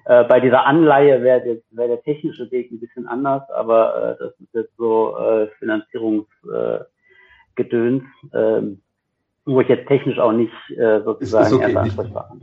[0.06, 4.16] Äh, bei dieser Anleihe wäre der, wär der technische Weg ein bisschen anders, aber äh,
[4.18, 8.02] das ist jetzt so äh, Finanzierungsgedöns,
[8.32, 8.76] äh, äh,
[9.44, 12.42] wo ich jetzt technisch auch nicht äh, sozusagen okay, erst ansprechbar bin.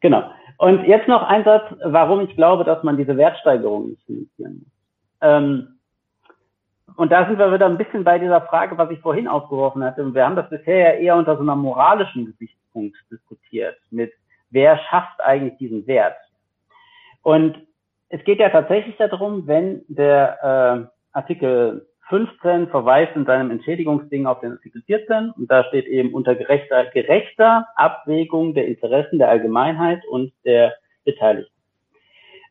[0.00, 0.30] Genau.
[0.60, 4.72] Und jetzt noch ein Satz, warum ich glaube, dass man diese Wertsteigerung nicht finanzieren muss.
[5.22, 5.78] Ähm,
[6.96, 10.12] und da sind wir wieder ein bisschen bei dieser Frage, was ich vorhin aufgeworfen hatte.
[10.12, 14.12] wir haben das bisher ja eher unter so einer moralischen Gesichtspunkt diskutiert, mit
[14.50, 16.18] wer schafft eigentlich diesen Wert.
[17.22, 17.56] Und
[18.10, 24.40] es geht ja tatsächlich darum, wenn der äh, Artikel 15 verweist in seinem Entschädigungsding auf
[24.40, 30.04] den Artikel 14 und da steht eben unter gerechter, gerechter Abwägung der Interessen der Allgemeinheit
[30.06, 31.54] und der Beteiligten.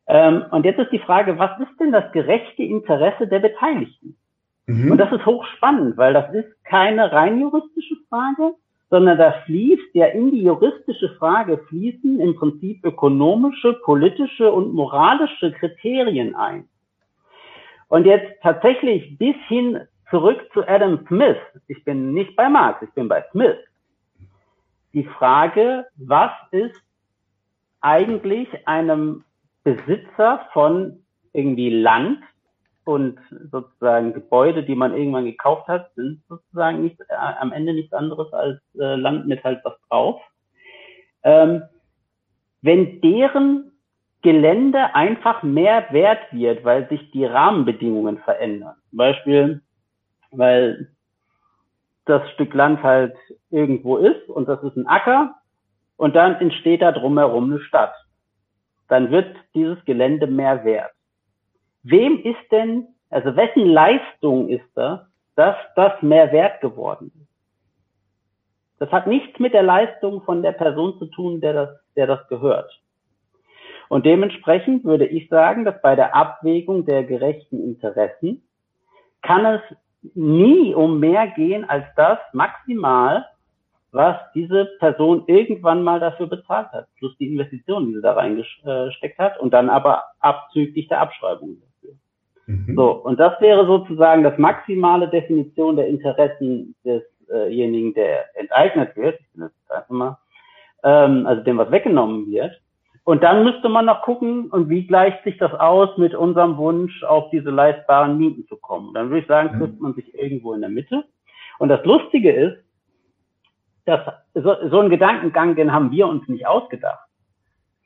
[0.08, 4.18] Ähm, und jetzt ist die Frage, was ist denn das gerechte Interesse der Beteiligten?
[4.66, 4.92] Mhm.
[4.92, 8.56] Und das ist hochspannend, weil das ist keine rein juristische Frage,
[8.90, 15.52] sondern da fließt ja in die juristische Frage fließen im Prinzip ökonomische, politische und moralische
[15.52, 16.68] Kriterien ein.
[17.90, 21.38] Und jetzt tatsächlich bis hin zurück zu Adam Smith.
[21.68, 23.58] Ich bin nicht bei Marx, ich bin bei Smith.
[24.94, 26.82] Die Frage, was ist
[27.82, 29.24] eigentlich einem
[29.64, 32.20] Besitzer von irgendwie Land
[32.86, 33.20] und
[33.52, 38.34] sozusagen Gebäude, die man irgendwann gekauft hat, sind sozusagen nicht, äh, am Ende nichts anderes
[38.34, 40.22] als äh, Land mit halt was drauf.
[41.24, 41.64] Ähm,
[42.62, 43.69] wenn deren
[44.22, 48.76] Gelände einfach mehr wert wird, weil sich die Rahmenbedingungen verändern.
[48.90, 49.62] Zum Beispiel,
[50.32, 50.90] weil
[52.06, 53.16] das Stück Land halt
[53.50, 55.36] irgendwo ist und das ist ein Acker
[55.96, 57.94] und dann entsteht da drumherum eine Stadt.
[58.88, 60.92] Dann wird dieses Gelände mehr wert.
[61.84, 65.02] Wem ist denn, also wessen Leistung ist das,
[65.36, 67.30] dass das mehr wert geworden ist?
[68.80, 72.28] Das hat nichts mit der Leistung von der Person zu tun, der das, der das
[72.28, 72.72] gehört.
[73.90, 78.44] Und dementsprechend würde ich sagen, dass bei der Abwägung der gerechten Interessen
[79.22, 79.62] kann es
[80.14, 83.26] nie um mehr gehen als das maximal,
[83.92, 89.18] was diese Person irgendwann mal dafür bezahlt hat, plus die Investition, die sie da reingesteckt
[89.18, 91.96] hat und dann aber abzüglich der Abschreibung dafür.
[92.46, 92.76] Mhm.
[92.76, 99.20] So, und das wäre sozusagen das maximale Definition der Interessen desjenigen, der enteignet wird.
[99.20, 100.18] Ich bin jetzt einfach mal,
[100.84, 102.62] ähm, also dem was weggenommen wird.
[103.10, 107.04] Und dann müsste man noch gucken, und wie gleicht sich das aus mit unserem Wunsch,
[107.04, 108.94] auf diese leistbaren Mieten zu kommen.
[108.94, 109.60] Dann würde ich sagen, mhm.
[109.60, 111.04] trifft man sich irgendwo in der Mitte.
[111.58, 112.58] Und das Lustige ist,
[113.86, 114.00] dass
[114.36, 117.00] so, so ein Gedankengang, den haben wir uns nicht ausgedacht.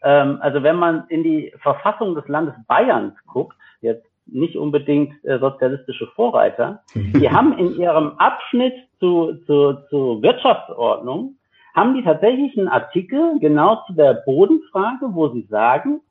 [0.01, 5.39] Ähm, also wenn man in die Verfassung des Landes Bayerns guckt, jetzt nicht unbedingt äh,
[5.39, 11.38] sozialistische Vorreiter, die haben in ihrem Abschnitt zu, zu, zu Wirtschaftsordnung
[11.74, 16.01] haben die tatsächlich einen Artikel genau zu der Bodenfrage, wo sie sagen,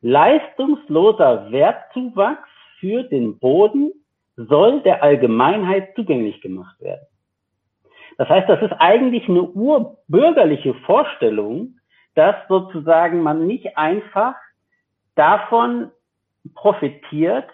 [0.00, 2.48] leistungsloser Wertzuwachs
[2.80, 3.92] für den Boden
[4.36, 7.06] soll der Allgemeinheit zugänglich gemacht werden.
[8.16, 11.78] Das heißt, das ist eigentlich eine urbürgerliche Vorstellung,
[12.14, 14.34] dass sozusagen man nicht einfach
[15.14, 15.90] davon
[16.54, 17.48] profitiert,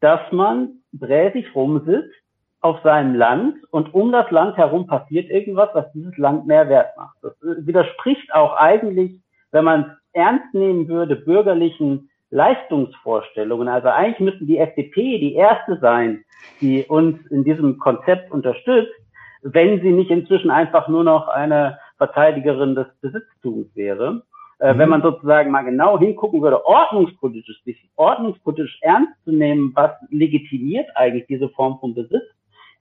[0.00, 2.23] dass man bräsig rumsitzt
[2.64, 6.96] auf seinem Land und um das Land herum passiert irgendwas, was dieses Land mehr wert
[6.96, 7.18] macht.
[7.20, 13.68] Das widerspricht auch eigentlich, wenn man es ernst nehmen würde, bürgerlichen Leistungsvorstellungen.
[13.68, 16.24] Also eigentlich müsste die FDP die erste sein,
[16.62, 18.94] die uns in diesem Konzept unterstützt,
[19.42, 24.22] wenn sie nicht inzwischen einfach nur noch eine Verteidigerin des Besitztums wäre.
[24.58, 24.78] Äh, mhm.
[24.78, 30.88] Wenn man sozusagen mal genau hingucken würde, ordnungspolitisch, sich ordnungspolitisch ernst zu nehmen, was legitimiert
[30.94, 32.24] eigentlich diese Form von Besitz,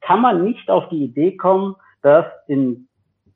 [0.06, 2.88] kann man nicht auf die Idee kommen, dass in,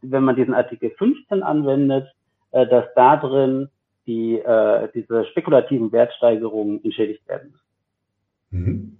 [0.01, 2.13] wenn man diesen Artikel 15 anwendet,
[2.51, 3.69] äh, dass da drin
[4.05, 8.65] die, äh, diese spekulativen Wertsteigerungen entschädigt werden müssen.
[8.65, 8.97] Mhm.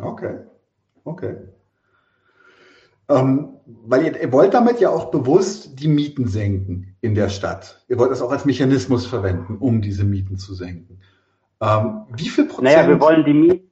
[0.00, 0.38] Okay,
[1.04, 1.36] okay.
[3.08, 7.84] Ähm, weil ihr, ihr, wollt damit ja auch bewusst die Mieten senken in der Stadt.
[7.88, 11.00] Ihr wollt das auch als Mechanismus verwenden, um diese Mieten zu senken.
[11.60, 12.64] Ähm, wie viel Prozent?
[12.64, 13.70] Naja, wir wollen die Mieten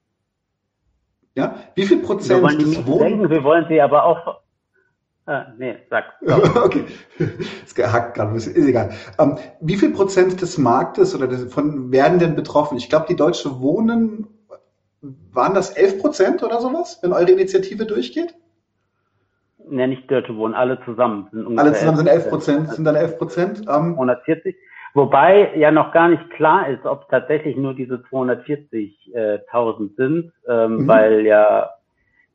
[1.35, 1.57] ja?
[1.75, 3.31] Wie viel Prozent wir wollen des Wohnens...
[3.31, 4.41] wir wollen sie aber auch...
[5.27, 6.05] Ah, nee, sag.
[6.65, 6.85] okay,
[7.65, 8.91] ist gehackt gerade, ist egal.
[9.21, 12.77] Ähm, wie viel Prozent des Marktes oder von werden denn betroffen?
[12.77, 14.27] Ich glaube, die Deutsche Wohnen,
[15.33, 18.35] waren das 11 Prozent oder sowas, wenn eure Initiative durchgeht?
[19.69, 23.19] Ne, nicht Deutsche Wohnen, alle zusammen sind Alle zusammen sind 11 Prozent, sind dann 11
[23.19, 23.61] Prozent.
[23.69, 24.57] Ähm, 140.
[24.95, 30.89] Wobei ja noch gar nicht klar ist, ob tatsächlich nur diese 240.000 sind, ähm, mhm.
[30.89, 31.71] weil ja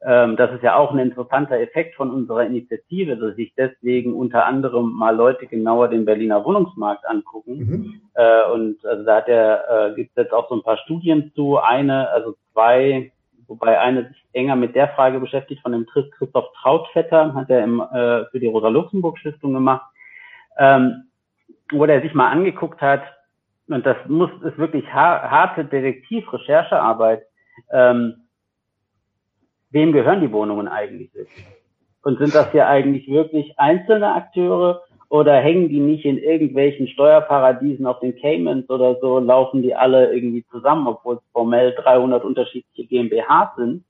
[0.05, 4.45] ähm, das ist ja auch ein interessanter Effekt von unserer Initiative, dass sich deswegen unter
[4.45, 7.58] anderem mal Leute genauer den Berliner Wohnungsmarkt angucken.
[7.58, 8.01] Mhm.
[8.14, 11.32] Äh, und also da hat er, äh, gibt es jetzt auch so ein paar Studien
[11.36, 13.12] zu, eine, also zwei,
[13.47, 17.80] wobei eine sich enger mit der Frage beschäftigt, von dem Christoph Trautvetter, hat er im,
[17.80, 19.89] äh, für die Rosa-Luxemburg-Stiftung gemacht.
[20.60, 21.07] Ähm,
[21.72, 23.01] wo der sich mal angeguckt hat,
[23.68, 27.24] und das muss, ist wirklich harte Detektiv-Recherchearbeit,
[27.72, 28.28] ähm,
[29.72, 31.45] wem gehören die Wohnungen eigentlich wirklich?
[32.03, 37.86] Und sind das hier eigentlich wirklich einzelne Akteure oder hängen die nicht in irgendwelchen Steuerparadiesen
[37.86, 42.88] auf den Caymans oder so, laufen die alle irgendwie zusammen, obwohl es formell 300 unterschiedliche
[42.88, 43.84] GmbHs sind?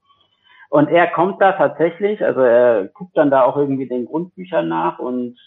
[0.69, 4.99] Und er kommt da tatsächlich, also er guckt dann da auch irgendwie den Grundbüchern nach
[4.99, 5.37] und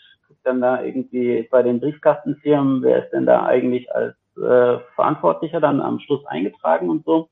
[0.45, 5.81] dann da irgendwie bei den Briefkastenfirmen, wer ist denn da eigentlich als äh, Verantwortlicher dann
[5.81, 7.29] am Schluss eingetragen und so.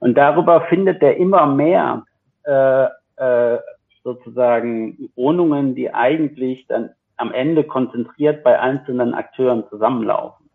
[0.00, 2.04] Und darüber findet er immer mehr
[2.44, 2.86] äh,
[3.16, 3.58] äh,
[4.02, 10.48] sozusagen Wohnungen, die eigentlich dann am Ende konzentriert bei einzelnen Akteuren zusammenlaufen.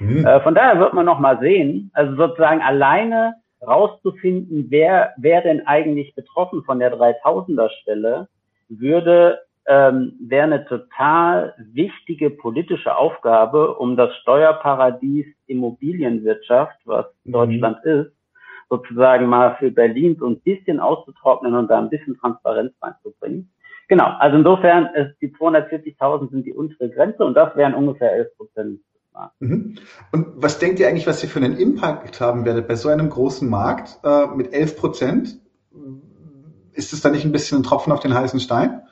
[0.00, 0.26] Mhm.
[0.26, 5.66] Äh, von daher wird man noch mal sehen, also sozusagen alleine rauszufinden, wer, wer denn
[5.66, 8.28] eigentlich betroffen von der 3000er Stelle,
[8.68, 17.32] würde ähm, wäre eine total wichtige politische Aufgabe, um das Steuerparadies Immobilienwirtschaft, was mhm.
[17.32, 18.12] Deutschland ist,
[18.68, 23.50] sozusagen mal für Berlin so ein bisschen auszutrocknen und da ein bisschen Transparenz reinzubringen.
[23.88, 28.36] Genau, also insofern ist die 240.000 sind die untere Grenze und das wären ungefähr 11
[28.36, 28.80] Prozent.
[29.38, 29.76] Mhm.
[30.12, 33.10] Und was denkt ihr eigentlich, was ihr für einen Impact haben werdet bei so einem
[33.10, 35.40] großen Markt äh, mit 11 Prozent?
[36.72, 38.82] Ist es da nicht ein bisschen ein Tropfen auf den heißen Stein?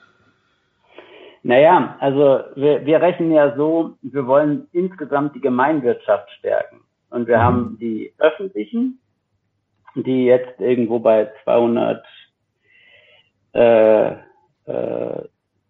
[1.45, 6.81] Naja, also wir, wir rechnen ja so, wir wollen insgesamt die Gemeinwirtschaft stärken.
[7.11, 7.43] Und wir mhm.
[7.43, 9.01] haben die öffentlichen,
[9.95, 12.05] die jetzt irgendwo bei 200,
[13.55, 14.15] äh, äh,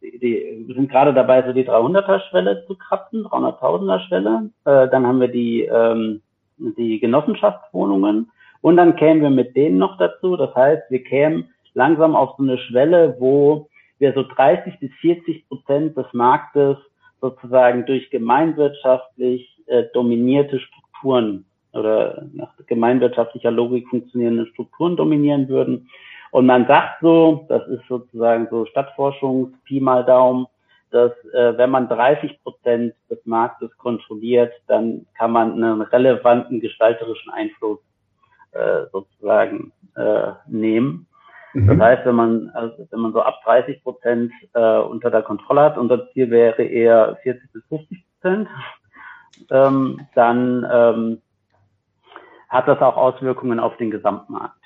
[0.02, 4.50] die, die, sind gerade dabei, so die 300er-Schwelle zu kratzen, 300.000er-Schwelle.
[4.64, 6.20] Äh, dann haben wir die, ähm,
[6.58, 10.36] die Genossenschaftswohnungen und dann kämen wir mit denen noch dazu.
[10.36, 13.68] Das heißt, wir kämen langsam auf so eine Schwelle, wo
[14.02, 16.76] wir so 30 bis 40 Prozent des Marktes
[17.20, 25.88] sozusagen durch gemeinwirtschaftlich äh, dominierte Strukturen oder nach gemeinwirtschaftlicher Logik funktionierende Strukturen dominieren würden.
[26.32, 30.46] Und man sagt so, das ist sozusagen so Stadtforschung, Pi mal Daumen,
[30.90, 37.32] dass äh, wenn man 30 Prozent des Marktes kontrolliert, dann kann man einen relevanten gestalterischen
[37.32, 37.78] Einfluss
[38.50, 41.06] äh, sozusagen äh, nehmen.
[41.54, 41.66] Mhm.
[41.66, 45.62] Das heißt, wenn man, also wenn man so ab 30 Prozent äh, unter der Kontrolle
[45.62, 48.48] hat, unser Ziel wäre eher 40 bis 50 Prozent,
[49.50, 51.22] ähm, dann ähm,
[52.48, 54.60] hat das auch Auswirkungen auf den Gesamtmarkt.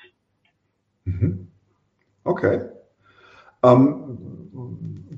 [1.05, 1.47] Mhm.
[2.23, 2.61] Okay.
[3.63, 4.17] Ähm,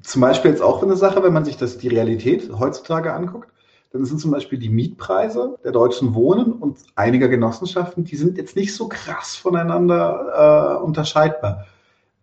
[0.01, 3.51] zum Beispiel jetzt auch eine Sache, wenn man sich das die Realität heutzutage anguckt,
[3.92, 8.56] dann sind zum Beispiel die Mietpreise der Deutschen Wohnen und einiger Genossenschaften, die sind jetzt
[8.56, 11.66] nicht so krass voneinander äh, unterscheidbar.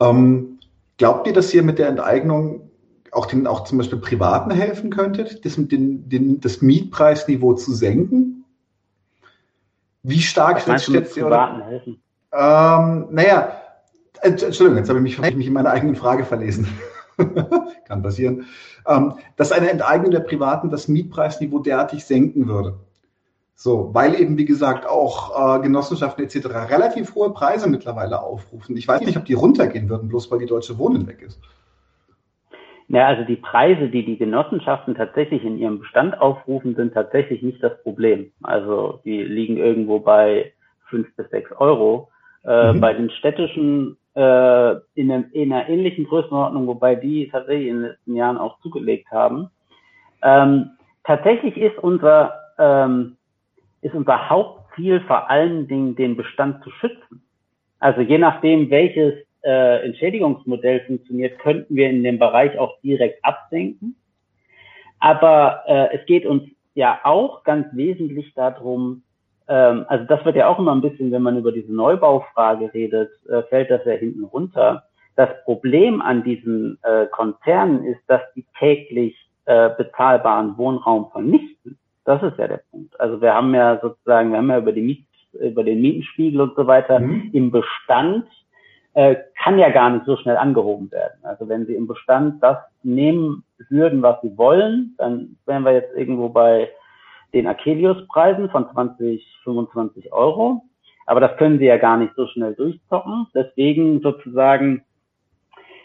[0.01, 0.59] Ähm,
[0.97, 2.71] glaubt ihr, dass ihr mit der Enteignung
[3.11, 8.45] auch, den, auch zum Beispiel Privaten helfen könntet, das, den, den, das Mietpreisniveau zu senken?
[10.03, 12.03] Wie stark Was meinst du Privaten helfen?
[12.33, 13.61] Ähm, naja,
[14.23, 16.69] Entschuldigung, jetzt habe ich mich, mich in meiner eigenen Frage verlesen.
[17.87, 18.47] Kann passieren.
[18.87, 22.75] Ähm, dass eine Enteignung der Privaten das Mietpreisniveau derartig senken würde.
[23.55, 26.47] So, weil eben, wie gesagt, auch äh, Genossenschaften etc.
[26.71, 28.77] relativ hohe Preise mittlerweile aufrufen.
[28.77, 31.41] Ich weiß nicht, ob die runtergehen würden, bloß weil die Deutsche Wohnen weg ist.
[32.89, 37.62] Ja, also die Preise, die die Genossenschaften tatsächlich in ihrem Bestand aufrufen, sind tatsächlich nicht
[37.62, 38.31] das Problem.
[38.43, 40.53] Also die liegen irgendwo bei
[40.89, 42.11] fünf bis sechs Euro.
[42.45, 42.81] Äh, mhm.
[42.81, 47.91] Bei den städtischen äh, in, einem, in, einer ähnlichen Größenordnung, wobei die tatsächlich in den
[47.91, 49.51] letzten Jahren auch zugelegt haben.
[50.23, 50.71] Ähm,
[51.05, 53.17] tatsächlich ist unser, ähm,
[53.83, 57.23] ist unser Hauptziel vor allen Dingen, den Bestand zu schützen.
[57.79, 59.14] Also je nachdem, welches
[59.45, 63.97] äh, Entschädigungsmodell funktioniert, könnten wir in dem Bereich auch direkt absenken.
[64.99, 66.43] Aber äh, es geht uns
[66.75, 69.03] ja auch ganz wesentlich darum,
[69.49, 73.11] ähm, also das wird ja auch immer ein bisschen, wenn man über diese Neubaufrage redet,
[73.28, 74.84] äh, fällt das ja hinten runter.
[75.14, 79.16] Das Problem an diesen äh, Konzernen ist, dass die täglich
[79.47, 81.78] äh, bezahlbaren Wohnraum vernichten.
[82.05, 82.99] Das ist ja der Punkt.
[83.01, 86.55] Also wir haben ja sozusagen, wir haben ja über, die Miet, über den Mietenspiegel und
[86.55, 87.30] so weiter mhm.
[87.32, 88.26] im Bestand
[88.94, 91.18] äh, kann ja gar nicht so schnell angehoben werden.
[91.22, 95.94] Also wenn Sie im Bestand das nehmen würden, was Sie wollen, dann wären wir jetzt
[95.94, 96.70] irgendwo bei
[97.33, 100.62] den Akelius-Preisen von 20, 25 Euro.
[101.07, 103.27] Aber das können sie ja gar nicht so schnell durchzocken.
[103.35, 104.83] Deswegen sozusagen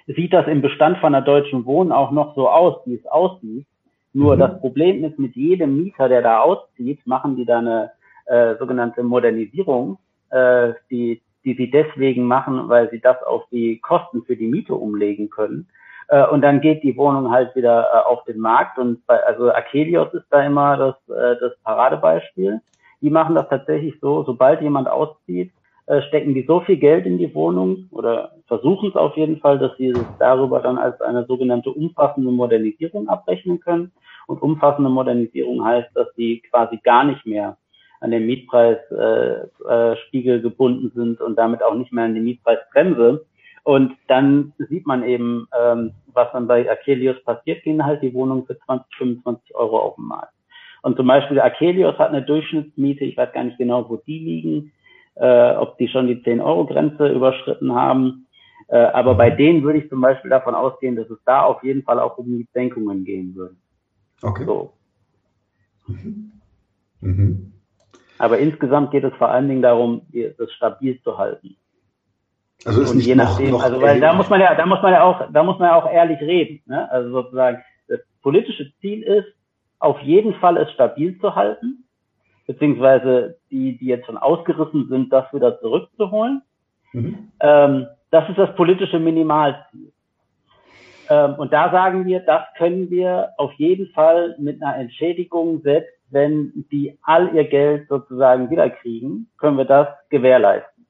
[0.08, 3.66] sieht das im Bestand von der Deutschen Wohnen auch noch so aus, wie es aussieht.
[4.14, 4.40] Nur mhm.
[4.40, 7.92] das Problem ist, mit jedem Mieter, der da auszieht, machen die da eine
[8.26, 9.98] äh, sogenannte Modernisierung,
[10.32, 14.76] äh, die, die sie deswegen machen, weil sie das auf die Kosten für die Miete
[14.76, 15.68] umlegen können.
[16.12, 18.78] Äh, und dann geht die Wohnung halt wieder äh, auf den Markt.
[18.78, 22.60] Und bei, also Akelios ist da immer das, äh, das Paradebeispiel.
[23.00, 25.54] Die machen das tatsächlich so, sobald jemand auszieht,
[25.88, 29.58] äh, stecken die so viel Geld in die Wohnung oder versuchen es auf jeden Fall,
[29.58, 33.94] dass sie es darüber dann als eine sogenannte umfassende Modernisierung abrechnen können.
[34.28, 37.58] Und umfassende Modernisierung heißt, dass sie quasi gar nicht mehr
[38.02, 43.26] an den Mietpreisspiegel äh, äh, gebunden sind und damit auch nicht mehr an die Mietpreisbremse.
[43.64, 48.46] Und dann sieht man eben, ähm, was dann bei Akelios passiert, gehen halt die Wohnungen
[48.46, 50.34] für 20, 25 Euro auf den Markt.
[50.82, 54.72] Und zum Beispiel Akelios hat eine Durchschnittsmiete, ich weiß gar nicht genau, wo die liegen,
[55.16, 58.28] äh, ob die schon die 10-Euro-Grenze überschritten haben.
[58.68, 61.84] Äh, aber bei denen würde ich zum Beispiel davon ausgehen, dass es da auf jeden
[61.84, 63.56] Fall auch um Mietsenkungen gehen würde.
[64.24, 64.46] Okay.
[64.46, 64.74] So.
[65.88, 66.32] Mhm.
[67.02, 67.54] Mhm.
[68.18, 70.04] Aber insgesamt geht es vor allen Dingen darum,
[70.38, 71.58] das stabil zu halten.
[72.66, 74.66] Also ist und nicht je nachdem, noch, noch also weil da muss man ja, da
[74.66, 76.62] muss man ja auch, da muss man ja auch ehrlich reden.
[76.66, 76.90] Ne?
[76.92, 79.28] Also sozusagen, das politische Ziel ist,
[79.80, 81.86] auf jeden Fall es stabil zu halten,
[82.46, 86.44] beziehungsweise die, die jetzt schon ausgerissen sind, das wieder zurückzuholen.
[86.94, 87.32] Mhm.
[87.40, 89.92] Ähm, das ist das politische Minimalziel.
[91.10, 95.92] Ähm, und da sagen wir, das können wir auf jeden Fall mit einer Entschädigung, selbst
[96.10, 100.81] wenn die all ihr Geld sozusagen wiederkriegen, können wir das gewährleisten.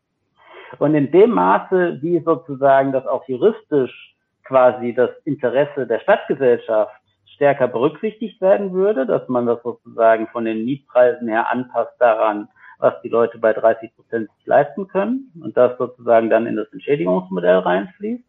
[0.80, 6.94] Und in dem Maße, wie sozusagen das auch juristisch quasi das Interesse der Stadtgesellschaft
[7.36, 12.94] stärker berücksichtigt werden würde, dass man das sozusagen von den Mietpreisen her anpasst daran, was
[13.04, 17.60] die Leute bei 30 Prozent sich leisten können und das sozusagen dann in das Entschädigungsmodell
[17.60, 18.24] reinfließt,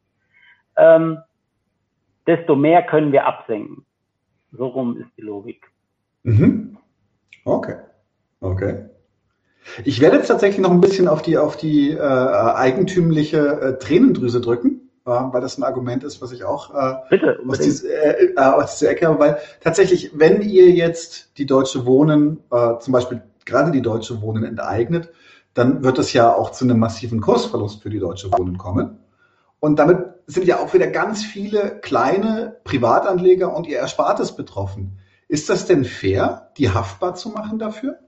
[0.77, 1.19] ähm,
[2.27, 3.85] desto mehr können wir absenken.
[4.53, 5.71] So rum ist die Logik.
[6.23, 6.79] Mhm.
[7.45, 7.77] Okay.
[8.41, 8.89] Okay.
[9.85, 14.41] Ich werde jetzt tatsächlich noch ein bisschen auf die, auf die äh, eigentümliche äh, Tränendrüse
[14.41, 18.33] drücken, äh, weil das ein Argument ist, was ich auch äh, Bitte, aus, dies, äh,
[18.35, 19.19] äh, aus dieser Ecke habe.
[19.19, 24.45] Weil tatsächlich, wenn ihr jetzt die Deutsche Wohnen, äh, zum Beispiel gerade die Deutsche Wohnen
[24.45, 25.11] enteignet,
[25.55, 28.99] dann wird es ja auch zu einem massiven Kursverlust für die Deutsche Wohnen kommen.
[29.61, 34.99] Und damit sind ja auch wieder ganz viele kleine Privatanleger und ihr Erspartes betroffen.
[35.29, 37.99] Ist das denn fair, die haftbar zu machen dafür?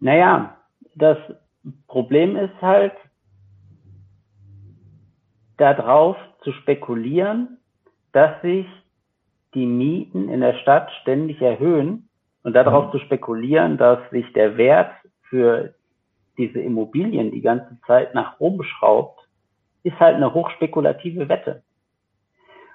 [0.00, 0.56] Naja,
[0.94, 1.18] das
[1.86, 2.92] Problem ist halt,
[5.56, 7.58] darauf zu spekulieren,
[8.12, 8.66] dass sich
[9.54, 12.08] die Mieten in der Stadt ständig erhöhen
[12.42, 12.92] und darauf mhm.
[12.92, 14.92] zu spekulieren, dass sich der Wert
[15.22, 15.74] für
[16.36, 19.28] diese Immobilien die ganze Zeit nach oben schraubt,
[19.82, 21.62] ist halt eine hochspekulative Wette.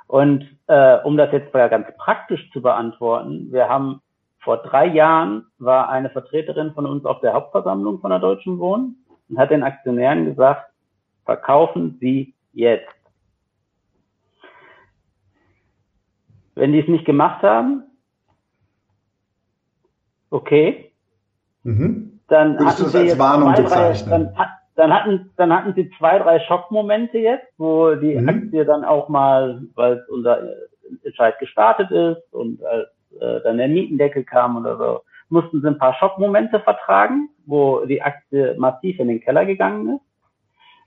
[0.07, 4.01] Und äh, um das jetzt mal ganz praktisch zu beantworten, wir haben
[4.43, 9.05] vor drei Jahren war eine Vertreterin von uns auf der Hauptversammlung von der Deutschen Wohnen
[9.29, 10.69] und hat den Aktionären gesagt,
[11.25, 12.87] verkaufen Sie jetzt.
[16.55, 17.83] Wenn die es nicht gemacht haben,
[20.29, 20.91] okay,
[21.63, 22.19] mhm.
[22.27, 24.35] dann hatten sie jetzt Warnung zwei, drei, dann,
[24.75, 28.29] dann, hatten, dann hatten sie zwei, drei Schockmomente jetzt, wo die mhm.
[28.29, 30.41] Aktie dann auch mal, weil unser
[31.03, 32.89] Entscheid gestartet ist und als
[33.19, 38.01] äh, dann der Mietendeckel kam oder so, mussten sie ein paar Schockmomente vertragen, wo die
[38.01, 40.03] Aktie massiv in den Keller gegangen ist.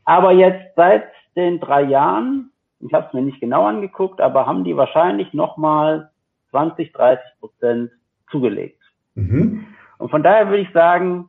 [0.04, 2.50] Aber jetzt seit den drei Jahren,
[2.80, 6.10] ich habe es mir nicht genau angeguckt, aber haben die wahrscheinlich nochmal
[6.50, 7.90] 20, 30 Prozent
[8.30, 8.80] zugelegt.
[9.14, 9.66] Mhm.
[9.98, 11.28] Und von daher würde ich sagen,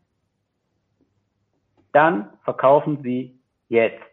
[1.91, 3.39] dann verkaufen Sie
[3.69, 4.03] jetzt.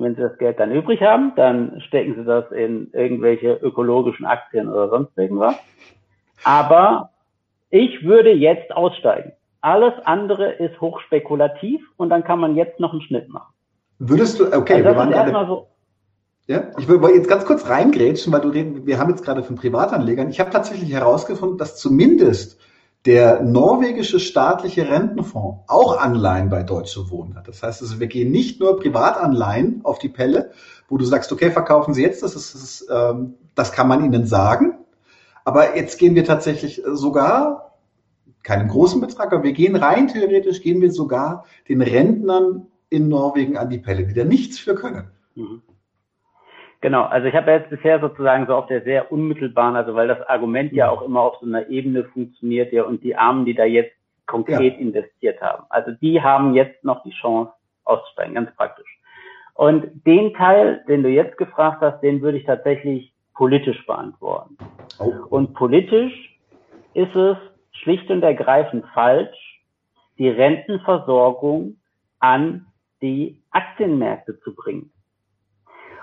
[0.00, 4.68] Wenn Sie das Geld dann übrig haben, dann stecken Sie das in irgendwelche ökologischen Aktien
[4.68, 5.56] oder sonst irgendwas.
[6.44, 7.10] Aber
[7.70, 9.32] ich würde jetzt aussteigen.
[9.60, 13.52] Alles andere ist hochspekulativ und dann kann man jetzt noch einen Schnitt machen.
[13.98, 15.66] Würdest du, okay, also wir waren gerade, so.
[16.46, 19.56] Ja, ich will jetzt ganz kurz reingrätschen, weil du reden, wir haben jetzt gerade von
[19.56, 20.30] Privatanlegern.
[20.30, 22.60] Ich habe tatsächlich herausgefunden, dass zumindest
[23.06, 27.48] der norwegische staatliche Rentenfonds auch Anleihen bei Deutsche Wohnen hat.
[27.48, 30.50] Das heißt, also wir gehen nicht nur Privatanleihen auf die Pelle,
[30.88, 34.04] wo du sagst, okay, verkaufen Sie jetzt, das, ist, das, ist, ähm, das kann man
[34.04, 34.78] Ihnen sagen.
[35.44, 37.68] Aber jetzt gehen wir tatsächlich sogar,
[38.42, 43.56] keinen großen Betrag, aber wir gehen rein theoretisch, gehen wir sogar den Rentnern in Norwegen
[43.56, 45.10] an die Pelle, die da nichts für können.
[45.34, 45.62] Mhm.
[46.80, 50.22] Genau, also ich habe jetzt bisher sozusagen so auf der sehr unmittelbaren, also weil das
[50.28, 53.64] Argument ja auch immer auf so einer Ebene funktioniert ja und die Armen, die da
[53.64, 53.94] jetzt
[54.26, 54.78] konkret ja.
[54.78, 55.64] investiert haben.
[55.70, 57.52] Also die haben jetzt noch die Chance
[57.84, 58.98] auszusteigen, ganz praktisch.
[59.54, 64.56] Und den Teil, den du jetzt gefragt hast, den würde ich tatsächlich politisch beantworten.
[65.00, 65.12] Oh.
[65.30, 66.38] Und politisch
[66.94, 67.36] ist es
[67.72, 69.64] schlicht und ergreifend falsch,
[70.18, 71.76] die Rentenversorgung
[72.20, 72.66] an
[73.02, 74.92] die Aktienmärkte zu bringen.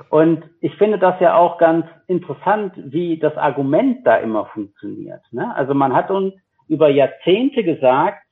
[0.10, 5.22] Und ich finde das ja auch ganz interessant, wie das Argument da immer funktioniert.
[5.32, 5.56] Ne?
[5.56, 6.34] Also man hat uns
[6.68, 8.24] über Jahrzehnte gesagt,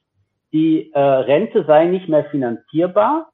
[0.51, 3.31] die äh, Rente sei nicht mehr finanzierbar,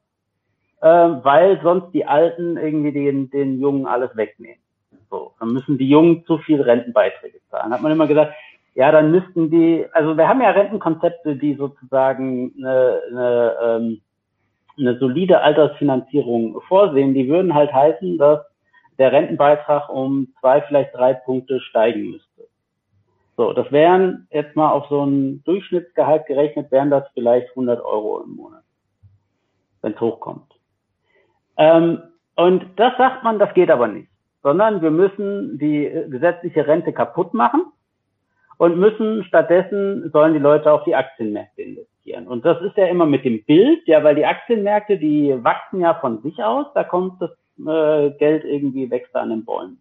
[0.81, 4.61] äh, weil sonst die Alten irgendwie den, den Jungen alles wegnehmen.
[5.09, 7.73] So, dann müssen die Jungen zu viel Rentenbeiträge zahlen.
[7.73, 8.33] Hat man immer gesagt,
[8.75, 14.01] ja, dann müssten die, also wir haben ja Rentenkonzepte, die sozusagen eine, eine ähm,
[14.79, 18.39] eine solide Altersfinanzierung vorsehen, die würden halt heißen, dass
[18.97, 22.47] der Rentenbeitrag um zwei, vielleicht drei Punkte steigen müsste.
[23.37, 28.21] So, das wären jetzt mal auf so ein Durchschnittsgehalt gerechnet, wären das vielleicht 100 Euro
[28.21, 28.63] im Monat,
[29.81, 30.53] wenn es hochkommt.
[31.57, 32.01] Ähm,
[32.35, 34.09] und das sagt man, das geht aber nicht,
[34.43, 37.63] sondern wir müssen die gesetzliche Rente kaputt machen
[38.57, 41.98] und müssen stattdessen sollen die Leute auf die Aktienmärkte investieren.
[42.17, 45.93] Und das ist ja immer mit dem Bild, ja, weil die Aktienmärkte, die wachsen ja
[45.95, 49.79] von sich aus, da kommt das äh, Geld irgendwie wächst an den Bäumen.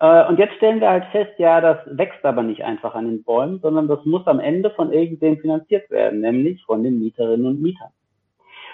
[0.00, 3.22] Äh, und jetzt stellen wir halt fest, ja, das wächst aber nicht einfach an den
[3.22, 7.62] Bäumen, sondern das muss am Ende von irgendwem finanziert werden, nämlich von den Mieterinnen und
[7.62, 7.90] Mietern.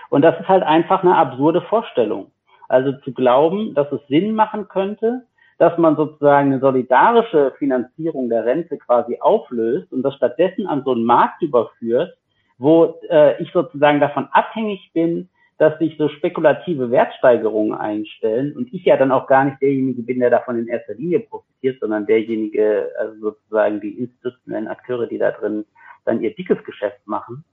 [0.08, 2.32] Und das ist halt einfach eine absurde Vorstellung.
[2.68, 5.26] Also zu glauben, dass es Sinn machen könnte,
[5.58, 10.92] dass man sozusagen eine solidarische Finanzierung der Rente quasi auflöst und das stattdessen an so
[10.92, 12.16] einen Markt überführt,
[12.60, 18.84] wo äh, ich sozusagen davon abhängig bin, dass sich so spekulative Wertsteigerungen einstellen und ich
[18.84, 22.90] ja dann auch gar nicht derjenige bin, der davon in erster Linie profitiert, sondern derjenige,
[22.98, 25.64] also sozusagen die institutionellen Akteure, die da drin
[26.04, 27.44] dann ihr dickes Geschäft machen.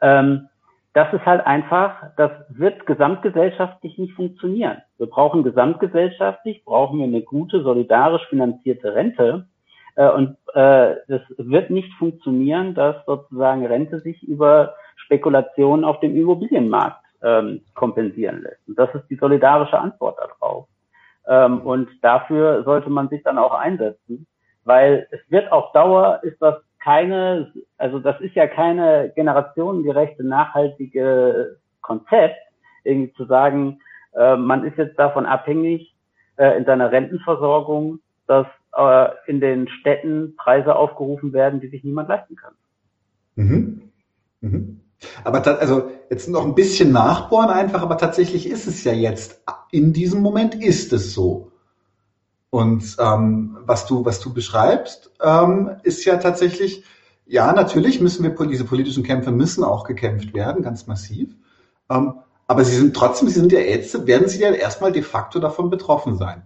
[0.00, 0.48] Ähm,
[0.94, 4.78] das ist halt einfach, das wird gesamtgesellschaftlich nicht funktionieren.
[4.96, 9.46] Wir brauchen gesamtgesellschaftlich, brauchen wir eine gute, solidarisch finanzierte Rente.
[9.96, 16.16] Äh, und äh, das wird nicht funktionieren, dass sozusagen Rente sich über Spekulationen auf dem
[16.16, 18.66] Immobilienmarkt ähm, kompensieren lässt.
[18.68, 20.68] Und das ist die solidarische Antwort darauf.
[21.26, 24.26] Ähm, und dafür sollte man sich dann auch einsetzen,
[24.64, 31.56] weil es wird auf Dauer ist das keine, also das ist ja keine generationengerechte, nachhaltige
[31.80, 32.36] Konzept,
[32.84, 33.80] irgendwie zu sagen,
[34.14, 35.94] äh, man ist jetzt davon abhängig
[36.36, 42.08] äh, in seiner Rentenversorgung, dass äh, in den Städten Preise aufgerufen werden, die sich niemand
[42.08, 42.54] leisten kann.
[43.36, 43.82] Mhm.
[44.40, 44.80] Mhm.
[45.24, 49.92] Aber also jetzt noch ein bisschen nachbohren einfach, aber tatsächlich ist es ja jetzt, in
[49.92, 51.52] diesem Moment ist es so.
[52.50, 56.84] Und ähm, was du, was du beschreibst, ähm, ist ja tatsächlich,
[57.26, 61.34] ja, natürlich müssen wir diese politischen Kämpfe müssen auch gekämpft werden, ganz massiv.
[61.90, 62.14] Ähm,
[62.46, 65.68] aber sie sind trotzdem, sie sind ja jetzt, werden sie ja erstmal de facto davon
[65.68, 66.45] betroffen sein.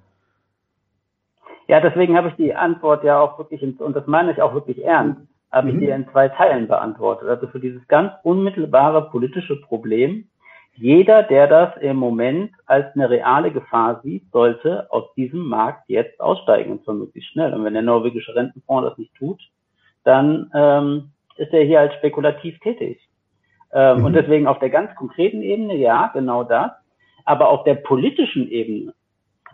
[1.71, 4.85] Ja, deswegen habe ich die Antwort ja auch wirklich, und das meine ich auch wirklich
[4.85, 5.21] ernst,
[5.53, 5.75] habe mhm.
[5.75, 7.29] ich dir in zwei Teilen beantwortet.
[7.29, 10.27] Also für dieses ganz unmittelbare politische Problem
[10.75, 16.21] jeder, der das im Moment als eine reale Gefahr sieht, sollte aus diesem Markt jetzt
[16.21, 17.55] aussteigen und zwar möglichst schnell.
[17.55, 19.41] Und wenn der norwegische Rentenfonds das nicht tut,
[20.03, 22.99] dann ähm, ist er hier als spekulativ tätig.
[23.73, 24.05] Ähm, mhm.
[24.07, 26.73] Und deswegen auf der ganz konkreten Ebene, ja, genau das.
[27.25, 28.93] Aber auf der politischen Ebene,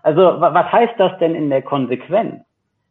[0.07, 2.37] also was heißt das denn in der Konsequenz?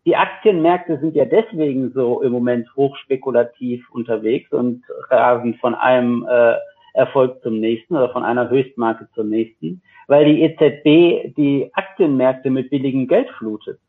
[0.05, 6.55] Die Aktienmärkte sind ja deswegen so im Moment hochspekulativ unterwegs und rasen von einem äh,
[6.93, 12.70] Erfolg zum nächsten oder von einer Höchstmarke zur nächsten, weil die EZB die Aktienmärkte mit
[12.70, 13.80] billigem Geld flutet.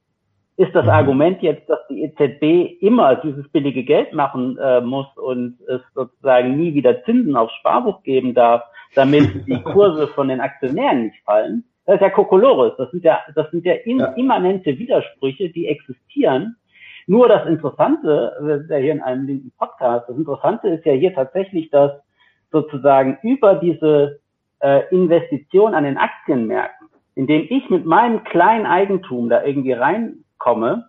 [0.56, 0.90] Ist das mhm.
[0.90, 6.56] Argument jetzt, dass die EZB immer dieses billige Geld machen äh, muss und es sozusagen
[6.56, 8.62] nie wieder Zinsen aufs Sparbuch geben darf,
[8.94, 11.64] damit die Kurse von den Aktionären nicht fallen?
[11.86, 12.74] Das ist ja Kokolores.
[12.76, 14.06] Das sind ja, das sind ja, in, ja.
[14.14, 16.56] immanente Widersprüche, die existieren.
[17.06, 20.92] Nur das Interessante, wir sind ja hier in einem linken Podcast, das Interessante ist ja
[20.92, 21.92] hier tatsächlich, dass
[22.50, 24.18] sozusagen über diese
[24.58, 30.88] äh, Investition an den Aktienmärkten, indem ich mit meinem kleinen Eigentum da irgendwie reinkomme,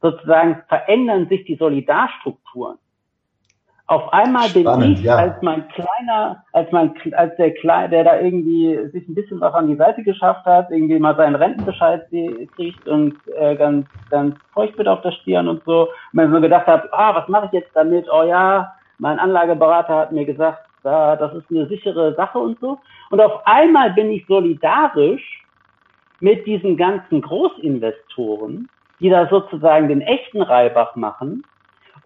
[0.00, 2.78] sozusagen verändern sich die Solidarstrukturen.
[3.86, 5.16] Auf einmal Spannend, bin ich ja.
[5.16, 9.52] als mein kleiner, als mein, als der Kleine, der da irgendwie sich ein bisschen was
[9.52, 12.06] an die Seite geschafft hat, irgendwie mal seinen Rentenbescheid
[12.56, 15.82] kriegt und äh, ganz, ganz feucht wird auf der Stirn und so.
[15.82, 18.06] Und man so gedacht hat, ah, was mache ich jetzt damit?
[18.10, 22.78] Oh ja, mein Anlageberater hat mir gesagt, ja, das ist eine sichere Sache und so.
[23.10, 25.44] Und auf einmal bin ich solidarisch
[26.20, 28.70] mit diesen ganzen Großinvestoren,
[29.00, 31.44] die da sozusagen den echten Reibach machen.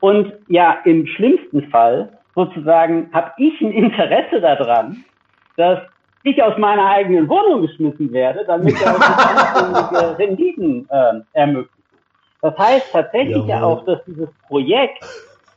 [0.00, 5.04] Und ja, im schlimmsten Fall sozusagen habe ich ein Interesse daran,
[5.56, 5.80] dass
[6.22, 11.72] ich aus meiner eigenen Wohnung geschmissen werde, damit er Renditen äh, ermöglicht.
[12.40, 15.04] Das heißt tatsächlich ja auch, dass dieses Projekt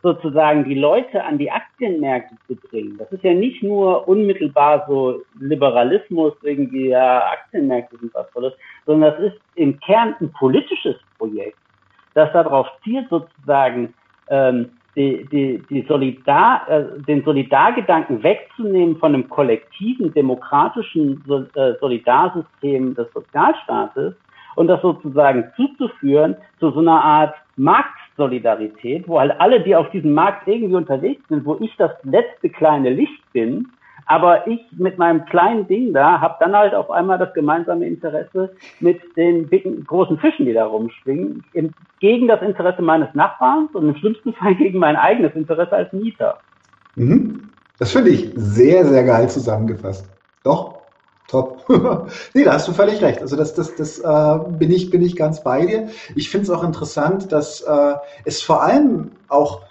[0.02, 2.98] sozusagen die Leute an die Aktienmärkte zu bringen.
[2.98, 8.54] Das ist ja nicht nur unmittelbar so Liberalismus, irgendwie, ja, Aktienmärkte sind was Tolles,
[8.86, 11.58] sondern das ist im Kern ein politisches Projekt,
[12.16, 13.94] das darauf zielt, sozusagen
[14.30, 21.24] ähm, die, die, die Solidar, äh, den Solidargedanken wegzunehmen von einem kollektiven, demokratischen
[21.56, 24.16] äh, Solidarsystem des Sozialstaates
[24.56, 30.14] und das sozusagen zuzuführen zu so einer Art Marktsolidarität, wo halt alle, die auf diesem
[30.14, 33.68] Markt irgendwie unterwegs sind, wo ich das letzte kleine Licht bin,
[34.06, 38.54] aber ich mit meinem kleinen Ding da habe dann halt auf einmal das gemeinsame Interesse
[38.80, 41.44] mit den dicken, großen Fischen, die da rumschwingen,
[42.00, 46.40] gegen das Interesse meines Nachbarns und im schlimmsten Fall gegen mein eigenes Interesse als Mieter.
[46.96, 47.50] Mhm.
[47.80, 50.08] Das finde ich sehr, sehr geil zusammengefasst.
[50.44, 50.82] Doch,
[51.32, 51.64] Top.
[52.34, 53.22] nee, da hast du völlig recht.
[53.22, 55.88] Also das, das, das äh, bin ich, bin ich ganz bei dir.
[56.14, 57.94] Ich finde es auch interessant, dass äh,
[58.26, 59.62] es vor allem auch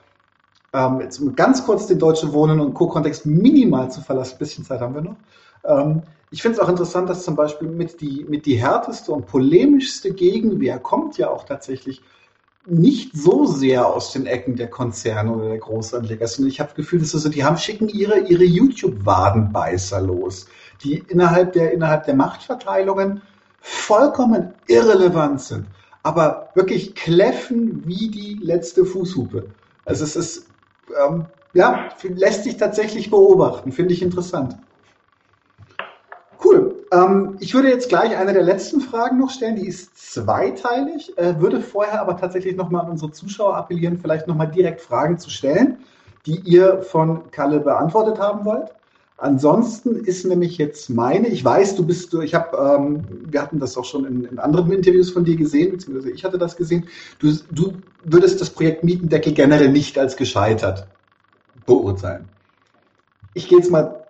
[0.73, 4.65] ähm, jetzt um ganz kurz den deutschen Wohnen und Co-Kontext minimal zu verlassen, ein bisschen
[4.65, 5.17] Zeit haben wir noch.
[5.65, 9.27] Ähm, ich finde es auch interessant, dass zum Beispiel mit die, mit die härteste und
[9.27, 12.03] polemischste Gegenwehr kommt ja auch tatsächlich
[12.67, 16.77] nicht so sehr aus den Ecken der Konzerne oder der Großanleger, sondern ich habe das
[16.77, 20.47] Gefühl, dass also, die haben schicken ihre, ihre YouTube-Wadenbeißer los
[20.83, 23.23] die innerhalb der, innerhalb der Machtverteilungen
[23.61, 25.67] vollkommen irrelevant sind,
[26.03, 29.47] aber wirklich kläffen wie die letzte Fußhupe.
[29.85, 30.47] Also es ist,
[30.99, 34.57] ähm, ja, lässt sich tatsächlich beobachten, finde ich interessant.
[36.43, 36.87] Cool.
[36.93, 41.39] Ähm, ich würde jetzt gleich eine der letzten Fragen noch stellen, die ist zweiteilig, äh,
[41.41, 45.79] würde vorher aber tatsächlich nochmal an unsere Zuschauer appellieren, vielleicht nochmal direkt Fragen zu stellen.
[46.27, 48.69] die ihr von Kalle beantwortet haben wollt.
[49.21, 53.77] Ansonsten ist nämlich jetzt meine, ich weiß, du bist, ich habe, ähm, wir hatten das
[53.77, 57.35] auch schon in, in, anderen Interviews von dir gesehen, beziehungsweise ich hatte das gesehen, du,
[57.51, 60.87] du würdest das Projekt Mietendeckel generell nicht als gescheitert
[61.67, 62.31] beurteilen.
[63.35, 64.07] Ich gehe jetzt mal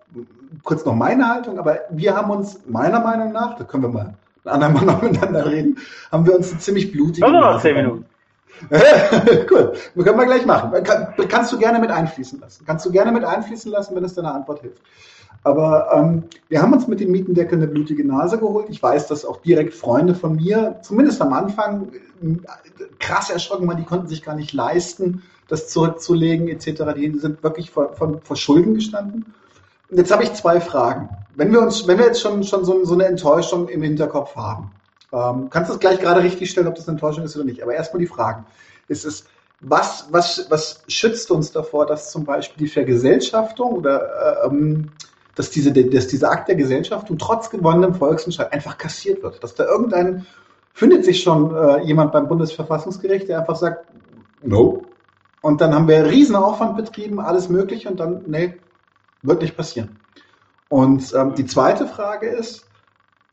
[0.63, 4.15] kurz noch meine Haltung, aber wir haben uns meiner Meinung nach, da können wir mal
[4.45, 5.79] ein andermal noch miteinander reden,
[6.13, 8.05] haben wir uns ziemlich blutige also noch zehn Minuten.
[9.51, 9.72] cool,
[10.05, 10.70] können wir gleich machen.
[10.82, 12.64] Kann, kannst du gerne mit einfließen lassen.
[12.66, 14.82] Kannst du gerne mit einfließen lassen, wenn es deine Antwort hilft.
[15.42, 18.66] Aber ähm, wir haben uns mit dem Mietendeckel eine blutige Nase geholt.
[18.68, 21.92] Ich weiß, dass auch direkt Freunde von mir, zumindest am Anfang,
[22.98, 26.82] krass erschrocken waren, die konnten sich gar nicht leisten, das zurückzulegen etc.
[26.96, 29.34] Die sind wirklich vor, vor, vor Schulden gestanden.
[29.90, 31.09] Und jetzt habe ich zwei Fragen.
[31.34, 34.70] Wenn wir uns, wenn wir jetzt schon, schon so, so eine Enttäuschung im Hinterkopf haben,
[35.13, 37.63] ähm, kannst du es gleich gerade richtig stellen, ob das eine Enttäuschung ist oder nicht.
[37.63, 38.47] Aber erstmal die Fragen.
[38.89, 39.25] Ist es,
[39.61, 44.91] was, was, was schützt uns davor, dass zum Beispiel die Vergesellschaftung oder ähm,
[45.35, 49.43] dass, diese, dass dieser Akt der Gesellschaftung trotz gewonnenem Volksentscheid einfach kassiert wird?
[49.43, 50.27] Dass da irgendein,
[50.73, 53.87] findet sich schon äh, jemand beim Bundesverfassungsgericht, der einfach sagt,
[54.43, 54.83] no.
[55.43, 58.55] Und dann haben wir riesen Aufwand betrieben, alles mögliche und dann, nee,
[59.23, 59.99] wird nicht passieren.
[60.69, 62.67] Und ähm, die zweite Frage ist,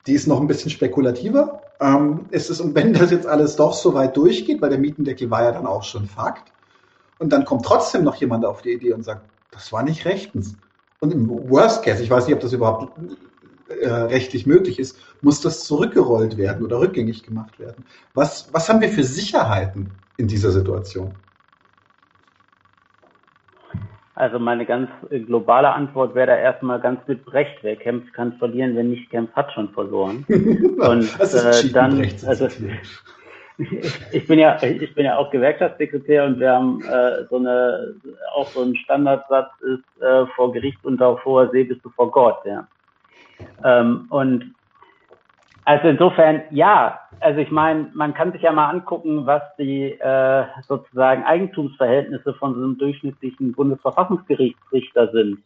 [0.08, 1.62] die ist noch ein bisschen spekulativer.
[1.80, 5.30] Ähm, ist es, und wenn das jetzt alles doch so weit durchgeht, weil der Mietendeckel
[5.30, 6.52] war ja dann auch schon Fakt,
[7.20, 10.56] und dann kommt trotzdem noch jemand auf die Idee und sagt, das war nicht rechtens.
[11.00, 12.92] Und im Worst Case, ich weiß nicht, ob das überhaupt
[13.70, 17.86] äh, rechtlich möglich ist, muss das zurückgerollt werden oder rückgängig gemacht werden.
[18.14, 21.14] Was, was haben wir für Sicherheiten in dieser Situation?
[24.18, 27.60] Also meine ganz äh, globale Antwort wäre da erstmal ganz mit Brecht.
[27.62, 30.26] Wer kämpft, kann verlieren, wer nicht kämpft, hat schon verloren.
[30.30, 32.48] Und äh, dann, also
[34.12, 37.94] ich bin ja, ich bin ja auch Gewerkschaftssekretär und wir haben äh, so eine,
[38.36, 42.12] auch so ein Standardsatz ist äh, vor Gericht und auf hoher See bist du vor
[42.12, 42.68] Gott, ja.
[43.64, 44.56] Ähm, und
[45.66, 50.46] also insofern, ja, also ich meine, man kann sich ja mal angucken, was die äh,
[50.68, 55.40] sozusagen Eigentumsverhältnisse von so einem durchschnittlichen Bundesverfassungsgerichtsrichter sind.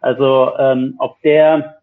[0.00, 1.76] Also ähm, ob der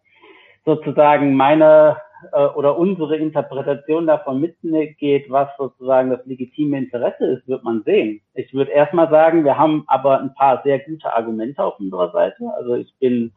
[0.64, 1.96] sozusagen meine
[2.32, 8.20] äh, oder unsere Interpretation davon mitgeht, was sozusagen das legitime Interesse ist, wird man sehen.
[8.34, 12.44] Ich würde erstmal sagen, wir haben aber ein paar sehr gute Argumente auf unserer Seite.
[12.56, 13.32] Also ich bin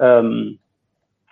[0.00, 0.58] ähm,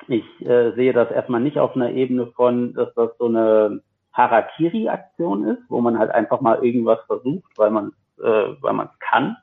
[0.08, 3.82] ich äh, sehe das erstmal nicht auf einer Ebene von, dass das so eine
[4.12, 8.98] Harakiri-Aktion ist, wo man halt einfach mal irgendwas versucht, weil man äh, weil man es
[8.98, 9.36] kann,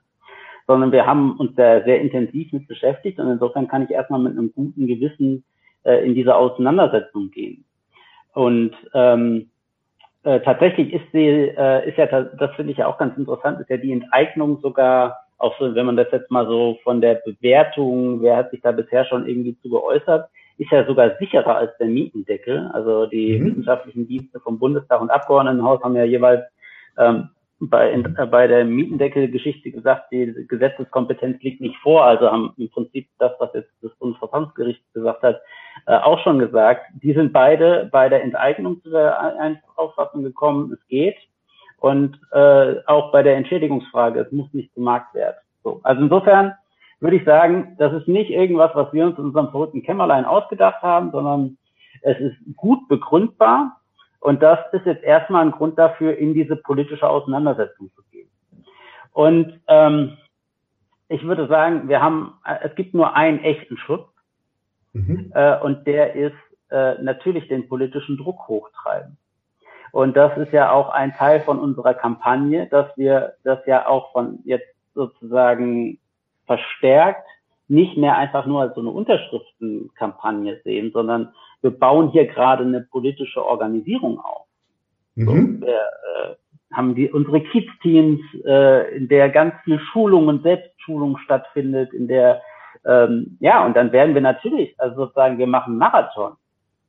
[0.67, 4.33] sondern wir haben uns da sehr intensiv mit beschäftigt und insofern kann ich erstmal mit
[4.33, 5.43] einem guten Gewissen
[5.83, 7.65] äh, in diese Auseinandersetzung gehen.
[8.33, 9.49] Und ähm,
[10.23, 13.69] äh, tatsächlich ist die, äh, ist ja, das finde ich ja auch ganz interessant, ist
[13.69, 18.21] ja die Enteignung sogar, auch so, wenn man das jetzt mal so von der Bewertung,
[18.21, 21.87] wer hat sich da bisher schon irgendwie zu geäußert, ist ja sogar sicherer als der
[21.87, 22.69] Mietendeckel.
[22.73, 23.45] Also die mhm.
[23.45, 26.43] wissenschaftlichen Dienste vom Bundestag und Abgeordnetenhaus haben ja jeweils
[26.97, 27.29] ähm,
[27.59, 32.03] bei, in, äh, bei der Mietendeckel-Geschichte gesagt, die Gesetzeskompetenz liegt nicht vor.
[32.03, 35.41] Also haben im Prinzip das, was jetzt das Bundesverfassungsgericht gesagt hat,
[35.87, 36.81] äh, auch schon gesagt.
[37.01, 41.17] Die sind beide bei der Enteignung zu der Auffassung gekommen, es geht.
[41.79, 45.35] Und äh, auch bei der Entschädigungsfrage, es muss nicht zum Marktwert.
[45.63, 45.81] So.
[45.83, 46.53] Also insofern
[47.03, 50.81] würde ich sagen, das ist nicht irgendwas, was wir uns in unserem verrückten Kämmerlein ausgedacht
[50.81, 51.57] haben, sondern
[52.01, 53.81] es ist gut begründbar.
[54.21, 58.29] Und das ist jetzt erstmal ein Grund dafür, in diese politische Auseinandersetzung zu gehen.
[59.11, 60.17] Und ähm,
[61.09, 64.07] ich würde sagen, wir haben, es gibt nur einen echten Schutz.
[64.93, 65.33] Mhm.
[65.35, 66.37] Äh, und der ist
[66.71, 69.17] äh, natürlich den politischen Druck hochtreiben.
[69.91, 74.13] Und das ist ja auch ein Teil von unserer Kampagne, dass wir das ja auch
[74.13, 75.99] von jetzt sozusagen
[76.45, 77.27] verstärkt
[77.67, 82.81] nicht mehr einfach nur als so eine Unterschriftenkampagne sehen, sondern wir bauen hier gerade eine
[82.81, 84.45] politische Organisierung auf.
[85.15, 85.61] Mhm.
[85.61, 86.35] Wir äh,
[86.73, 92.41] haben die, unsere Kids-Teams, äh, in der ganz viel Schulung und Selbstschulung stattfindet, in der,
[92.85, 96.33] ähm, ja, und dann werden wir natürlich, also sozusagen, wir machen Marathon.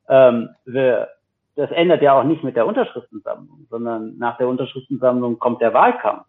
[0.09, 1.09] Ähm, wir,
[1.57, 6.25] das ändert ja auch nicht mit der Unterschriftensammlung, sondern nach der Unterschriftensammlung kommt der Wahlkampf.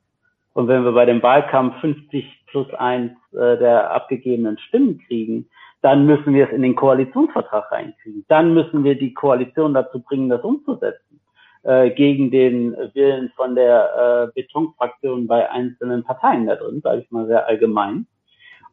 [0.55, 5.49] Und wenn wir bei dem Wahlkampf 50 plus eins äh, der abgegebenen Stimmen kriegen,
[5.81, 8.23] dann müssen wir es in den Koalitionsvertrag reinkriegen.
[8.29, 11.19] Dann müssen wir die Koalition dazu bringen, das umzusetzen,
[11.63, 17.11] äh, gegen den Willen von der äh, Betonfraktion bei einzelnen Parteien da drin, sage ich
[17.11, 18.07] mal sehr allgemein.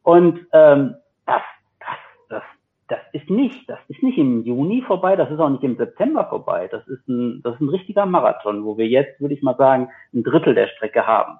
[0.04, 0.94] Und ähm,
[1.26, 1.42] das,
[1.80, 2.42] das, das,
[2.86, 6.26] das ist nicht, das ist nicht im Juni vorbei, das ist auch nicht im September
[6.28, 6.68] vorbei.
[6.70, 9.88] Das ist ein, das ist ein richtiger Marathon, wo wir jetzt, würde ich mal sagen,
[10.14, 11.38] ein Drittel der Strecke haben.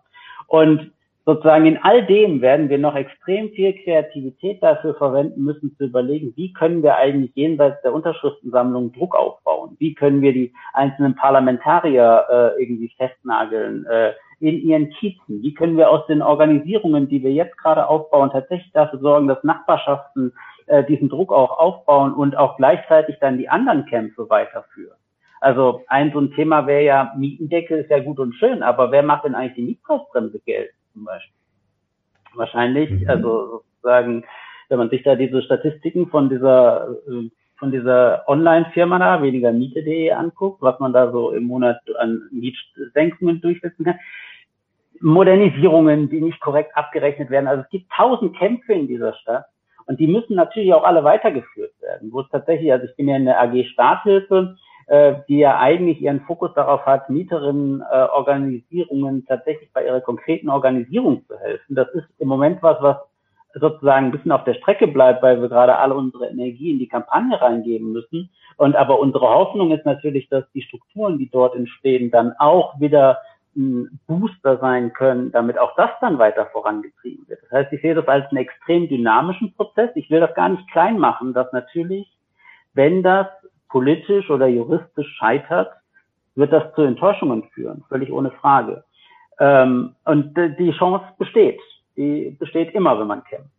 [0.53, 0.93] Und
[1.25, 6.35] sozusagen in all dem werden wir noch extrem viel Kreativität dafür verwenden müssen, zu überlegen,
[6.37, 9.77] wie können wir eigentlich jenseits der Unterschriftensammlung Druck aufbauen?
[9.79, 15.43] Wie können wir die einzelnen Parlamentarier äh, irgendwie festnageln äh, in ihren Kiezen?
[15.43, 19.43] Wie können wir aus den Organisierungen, die wir jetzt gerade aufbauen, tatsächlich dafür sorgen, dass
[19.43, 20.35] Nachbarschaften
[20.67, 24.99] äh, diesen Druck auch aufbauen und auch gleichzeitig dann die anderen Kämpfe weiterführen?
[25.43, 29.03] Also ein so ein Thema wäre ja, Mietendeckel ist ja gut und schön, aber wer
[29.03, 30.71] macht denn eigentlich die Mietpreisbremse Geld?
[30.93, 31.35] zum Beispiel.
[32.35, 33.09] Wahrscheinlich, mhm.
[33.09, 34.25] also sozusagen,
[34.69, 36.89] wenn man sich da diese Statistiken von dieser
[37.59, 43.41] von dieser Online-Firma da, weniger Miete.de anguckt, was man da so im Monat an Mietsenkungen
[43.41, 44.01] durchsetzen kann.
[45.01, 47.47] Modernisierungen, die nicht korrekt abgerechnet werden.
[47.47, 49.45] Also es gibt tausend Kämpfe in dieser Stadt
[49.87, 52.13] und die müssen natürlich auch alle weitergeführt werden.
[52.13, 54.57] Wo es tatsächlich, also ich bin ja in der AG Starthilfe,
[54.87, 61.25] äh, die ja eigentlich ihren Fokus darauf hat, Mieterinnen-Organisierungen äh, tatsächlich bei ihrer konkreten Organisierung
[61.27, 61.75] zu helfen.
[61.75, 62.97] Das ist im Moment was, was
[63.55, 66.89] sozusagen ein bisschen auf der Strecke bleibt, weil wir gerade alle unsere Energie in die
[66.89, 68.31] Kampagne reingeben müssen.
[68.57, 73.19] Und aber unsere Hoffnung ist natürlich, dass die Strukturen, die dort entstehen, dann auch wieder
[73.55, 77.43] ein Booster sein können, damit auch das dann weiter vorangetrieben wird.
[77.43, 79.91] Das heißt, ich sehe das als einen extrem dynamischen Prozess.
[79.95, 82.11] Ich will das gar nicht klein machen, dass natürlich,
[82.73, 83.27] wenn das
[83.73, 85.73] politisch oder juristisch scheitert,
[86.35, 88.85] wird das zu Enttäuschungen führen, völlig ohne Frage.
[89.41, 91.61] Ähm, und die Chance besteht.
[91.97, 93.51] Die besteht immer, wenn man kämpft.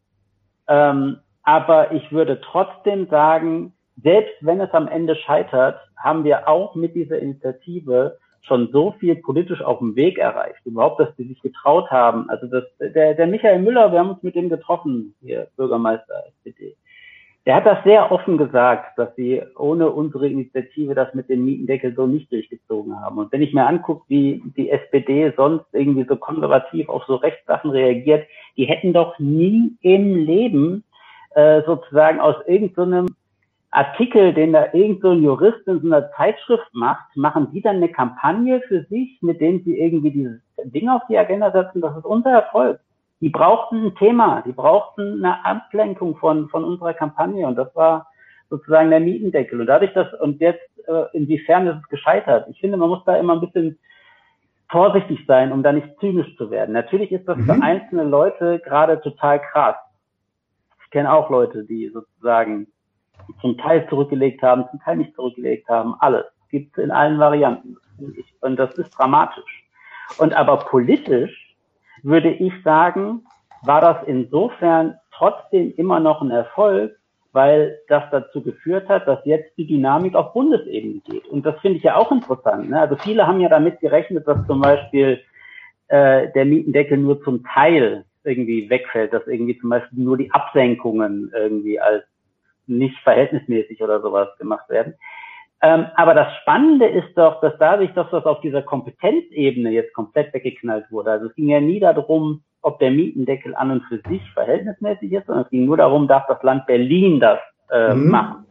[0.67, 6.75] Ähm, aber ich würde trotzdem sagen, selbst wenn es am Ende scheitert, haben wir auch
[6.75, 10.59] mit dieser Initiative schon so viel politisch auf dem Weg erreicht.
[10.65, 12.29] Überhaupt, dass die sich getraut haben.
[12.29, 16.75] Also das, der, der Michael Müller, wir haben uns mit dem getroffen, hier Bürgermeister SPD.
[17.45, 21.93] Der hat das sehr offen gesagt, dass sie ohne unsere Initiative das mit dem Mietendeckel
[21.93, 23.17] so nicht durchgezogen haben.
[23.17, 27.71] Und wenn ich mir angucke, wie die SPD sonst irgendwie so konservativ auf so Rechtssachen
[27.71, 28.25] reagiert,
[28.55, 30.85] die hätten doch nie im Leben
[31.35, 33.13] äh, sozusagen aus irgendeinem so
[33.71, 37.89] Artikel, den da irgendein so Jurist in so einer Zeitschrift macht, machen die dann eine
[37.89, 41.81] Kampagne für sich, mit denen sie irgendwie dieses Ding auf die Agenda setzen.
[41.81, 42.79] Das ist unser Erfolg
[43.23, 48.07] die brauchten ein Thema, die brauchten eine Ablenkung von, von unserer Kampagne und das war
[48.49, 49.61] sozusagen der Mietendeckel.
[49.61, 50.59] Und dadurch, dass, und jetzt,
[50.89, 52.49] äh, inwiefern ist es gescheitert?
[52.49, 53.79] Ich finde, man muss da immer ein bisschen
[54.69, 56.73] vorsichtig sein, um da nicht zynisch zu werden.
[56.73, 57.45] Natürlich ist das mhm.
[57.45, 59.77] für einzelne Leute gerade total krass.
[60.83, 62.67] Ich kenne auch Leute, die sozusagen
[63.39, 66.25] zum Teil zurückgelegt haben, zum Teil nicht zurückgelegt haben, alles.
[66.49, 67.77] Gibt es in allen Varianten.
[68.41, 69.63] Und das ist dramatisch.
[70.17, 71.42] Und aber politisch
[72.03, 73.25] würde ich sagen,
[73.63, 76.97] war das insofern trotzdem immer noch ein Erfolg,
[77.31, 81.25] weil das dazu geführt hat, dass jetzt die Dynamik auf Bundesebene geht.
[81.27, 82.69] Und das finde ich ja auch interessant.
[82.69, 82.79] Ne?
[82.79, 85.19] Also viele haben ja damit gerechnet, dass zum Beispiel
[85.87, 91.31] äh, der Mietendeckel nur zum Teil irgendwie wegfällt, dass irgendwie zum Beispiel nur die Absenkungen
[91.33, 92.03] irgendwie als
[92.67, 94.93] nicht verhältnismäßig oder sowas gemacht werden.
[95.63, 100.33] Ähm, aber das Spannende ist doch, dass dadurch, dass das auf dieser Kompetenzebene jetzt komplett
[100.33, 104.21] weggeknallt wurde, also es ging ja nie darum, ob der Mietendeckel an und für sich
[104.33, 107.39] verhältnismäßig ist, sondern es ging nur darum, darf das Land Berlin das
[107.71, 108.09] äh, mhm.
[108.09, 108.45] machen.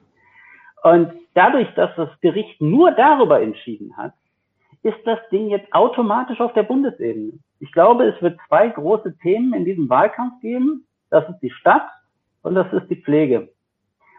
[0.82, 4.14] Und dadurch, dass das Gericht nur darüber entschieden hat,
[4.82, 7.34] ist das Ding jetzt automatisch auf der Bundesebene.
[7.60, 10.86] Ich glaube, es wird zwei große Themen in diesem Wahlkampf geben.
[11.10, 11.86] Das ist die Stadt
[12.42, 13.51] und das ist die Pflege.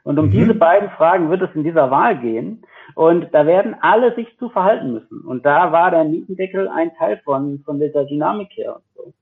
[0.03, 0.31] Und um mhm.
[0.31, 2.63] diese beiden Fragen wird es in dieser Wahl gehen.
[2.95, 5.21] Und da werden alle sich zu verhalten müssen.
[5.21, 9.13] Und da war der Mietendeckel ein Teil von, von dieser Dynamik her und so.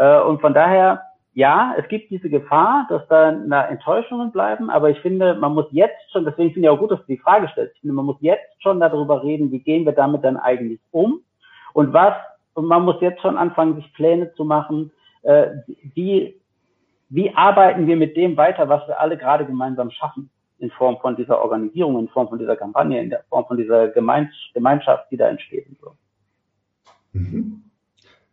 [0.00, 1.02] Äh, und von daher,
[1.34, 5.66] ja, es gibt diese Gefahr, dass da na, Enttäuschungen bleiben, aber ich finde, man muss
[5.70, 8.04] jetzt schon, deswegen finde ich auch gut, dass du die Frage stellst, ich finde, man
[8.04, 11.20] muss jetzt schon darüber reden, wie gehen wir damit dann eigentlich um
[11.72, 12.14] und was,
[12.54, 14.92] und man muss jetzt schon anfangen, sich Pläne zu machen,
[15.22, 15.48] äh,
[15.94, 16.38] wie
[17.12, 21.14] wie arbeiten wir mit dem weiter, was wir alle gerade gemeinsam schaffen, in Form von
[21.14, 25.28] dieser Organisierung, in Form von dieser Kampagne, in der Form von dieser Gemeinschaft, die da
[25.28, 25.66] entsteht.
[25.82, 25.92] So.
[27.12, 27.64] Mhm.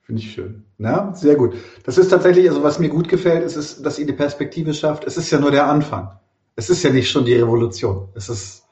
[0.01, 0.63] Finde ich schön.
[0.77, 1.55] Na, sehr gut.
[1.83, 5.03] Das ist tatsächlich, also was mir gut gefällt, ist, ist, dass ihr die Perspektive schafft.
[5.05, 6.17] Es ist ja nur der Anfang.
[6.55, 8.07] Es ist ja nicht schon die Revolution.
[8.15, 8.65] Es ist,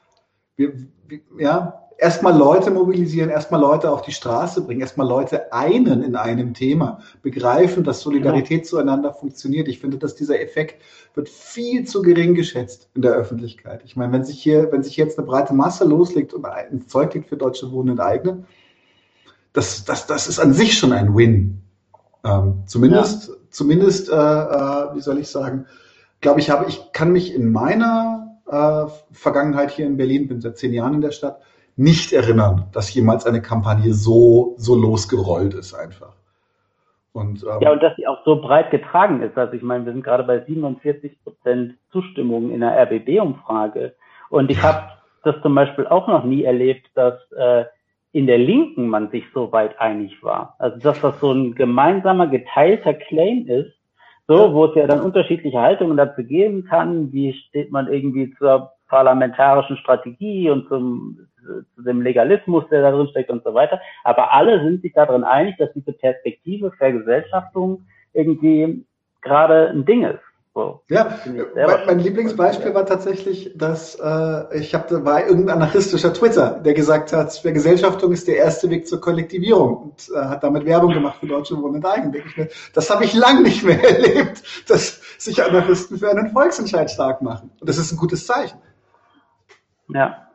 [0.56, 0.72] wir,
[1.06, 6.14] wir, ja, erstmal Leute mobilisieren, erstmal Leute auf die Straße bringen, erstmal Leute einen in
[6.14, 8.70] einem Thema, begreifen, dass Solidarität genau.
[8.70, 9.66] zueinander funktioniert.
[9.68, 10.80] Ich finde, dass dieser Effekt
[11.14, 13.82] wird viel zu gering geschätzt in der Öffentlichkeit.
[13.84, 17.12] Ich meine, wenn sich hier, wenn sich jetzt eine breite Masse loslegt und ein Zeug
[17.14, 18.46] liegt für deutsche Wohnen enteignen,
[19.52, 21.62] das, das, das ist an sich schon ein Win.
[22.24, 23.34] Ähm, zumindest, ja.
[23.50, 25.66] zumindest, äh, äh, wie soll ich sagen,
[26.20, 30.58] glaube ich, habe ich kann mich in meiner äh, Vergangenheit hier in Berlin, bin seit
[30.58, 31.40] zehn Jahren in der Stadt,
[31.78, 36.14] nicht erinnern, dass jemals eine Kampagne so, so losgerollt ist einfach.
[37.12, 39.38] Und, ähm, ja, und dass sie auch so breit getragen ist.
[39.38, 43.94] Also ich meine, wir sind gerade bei 47 Prozent Zustimmung in der RBB-Umfrage.
[44.28, 44.64] Und ich ja.
[44.64, 44.82] habe
[45.22, 47.64] das zum Beispiel auch noch nie erlebt, dass äh,
[48.12, 50.56] in der Linken man sich so weit einig war.
[50.58, 53.72] Also dass das so ein gemeinsamer, geteilter Claim ist,
[54.26, 57.12] so, wo es ja dann unterschiedliche Haltungen dazu geben kann.
[57.12, 61.27] Wie steht man irgendwie zur parlamentarischen Strategie und zum,
[61.74, 63.80] zu dem Legalismus, der da drin steckt und so weiter.
[64.04, 68.84] Aber alle sind sich darin einig, dass diese Perspektive Vergesellschaftung irgendwie
[69.22, 70.20] gerade ein Ding ist.
[70.58, 71.16] So, ja,
[71.54, 77.12] mein, mein Lieblingsbeispiel war tatsächlich, dass äh, ich habe war irgendein anarchistischer Twitter, der gesagt
[77.12, 81.28] hat, Vergesellschaftung ist der erste Weg zur Kollektivierung und äh, hat damit Werbung gemacht für
[81.28, 82.12] deutsche Wohnen eigen.
[82.74, 87.52] Das habe ich lang nicht mehr erlebt, dass sich Anarchisten für einen Volksentscheid stark machen.
[87.60, 88.58] Und das ist ein gutes Zeichen.
[89.94, 90.27] Ja.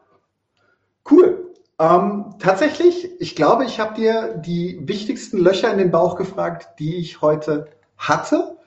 [1.09, 1.53] Cool.
[1.79, 6.95] Ähm, tatsächlich, ich glaube, ich habe dir die wichtigsten Löcher in den Bauch gefragt, die
[6.95, 7.67] ich heute
[7.97, 8.57] hatte.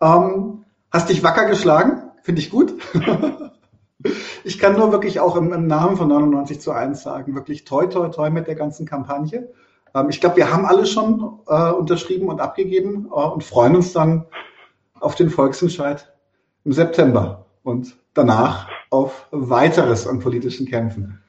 [0.00, 0.64] Ähm,
[0.96, 2.72] Hast dich wacker geschlagen, finde ich gut.
[4.44, 7.86] ich kann nur wirklich auch im, im, Namen von 99 zu 1 sagen, wirklich toi,
[7.86, 9.48] toi, toi mit der ganzen Kampagne.
[9.94, 13.92] Ähm, ich glaube, wir haben alle schon äh, unterschrieben und abgegeben äh, und freuen uns
[13.92, 14.24] dann
[15.00, 16.10] auf den Volksentscheid
[16.64, 21.20] im September und danach auf weiteres an politischen Kämpfen.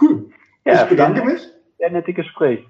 [0.00, 0.30] Cool.
[0.64, 1.42] Ja, ich bedanke sehr, mich.
[1.78, 2.66] Sehr nette Gespräch.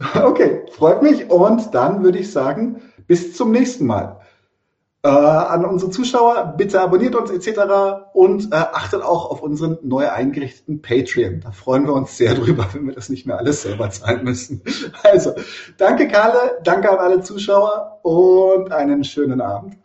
[0.20, 4.20] Okay, freut mich und dann würde ich sagen, bis zum nächsten Mal.
[5.04, 7.60] Äh, an unsere Zuschauer, bitte abonniert uns etc.
[8.12, 11.40] und äh, achtet auch auf unseren neu eingerichteten Patreon.
[11.40, 14.62] Da freuen wir uns sehr drüber, wenn wir das nicht mehr alles selber zahlen müssen.
[15.02, 15.32] Also,
[15.76, 19.76] danke Karle, danke an alle Zuschauer und einen schönen Abend.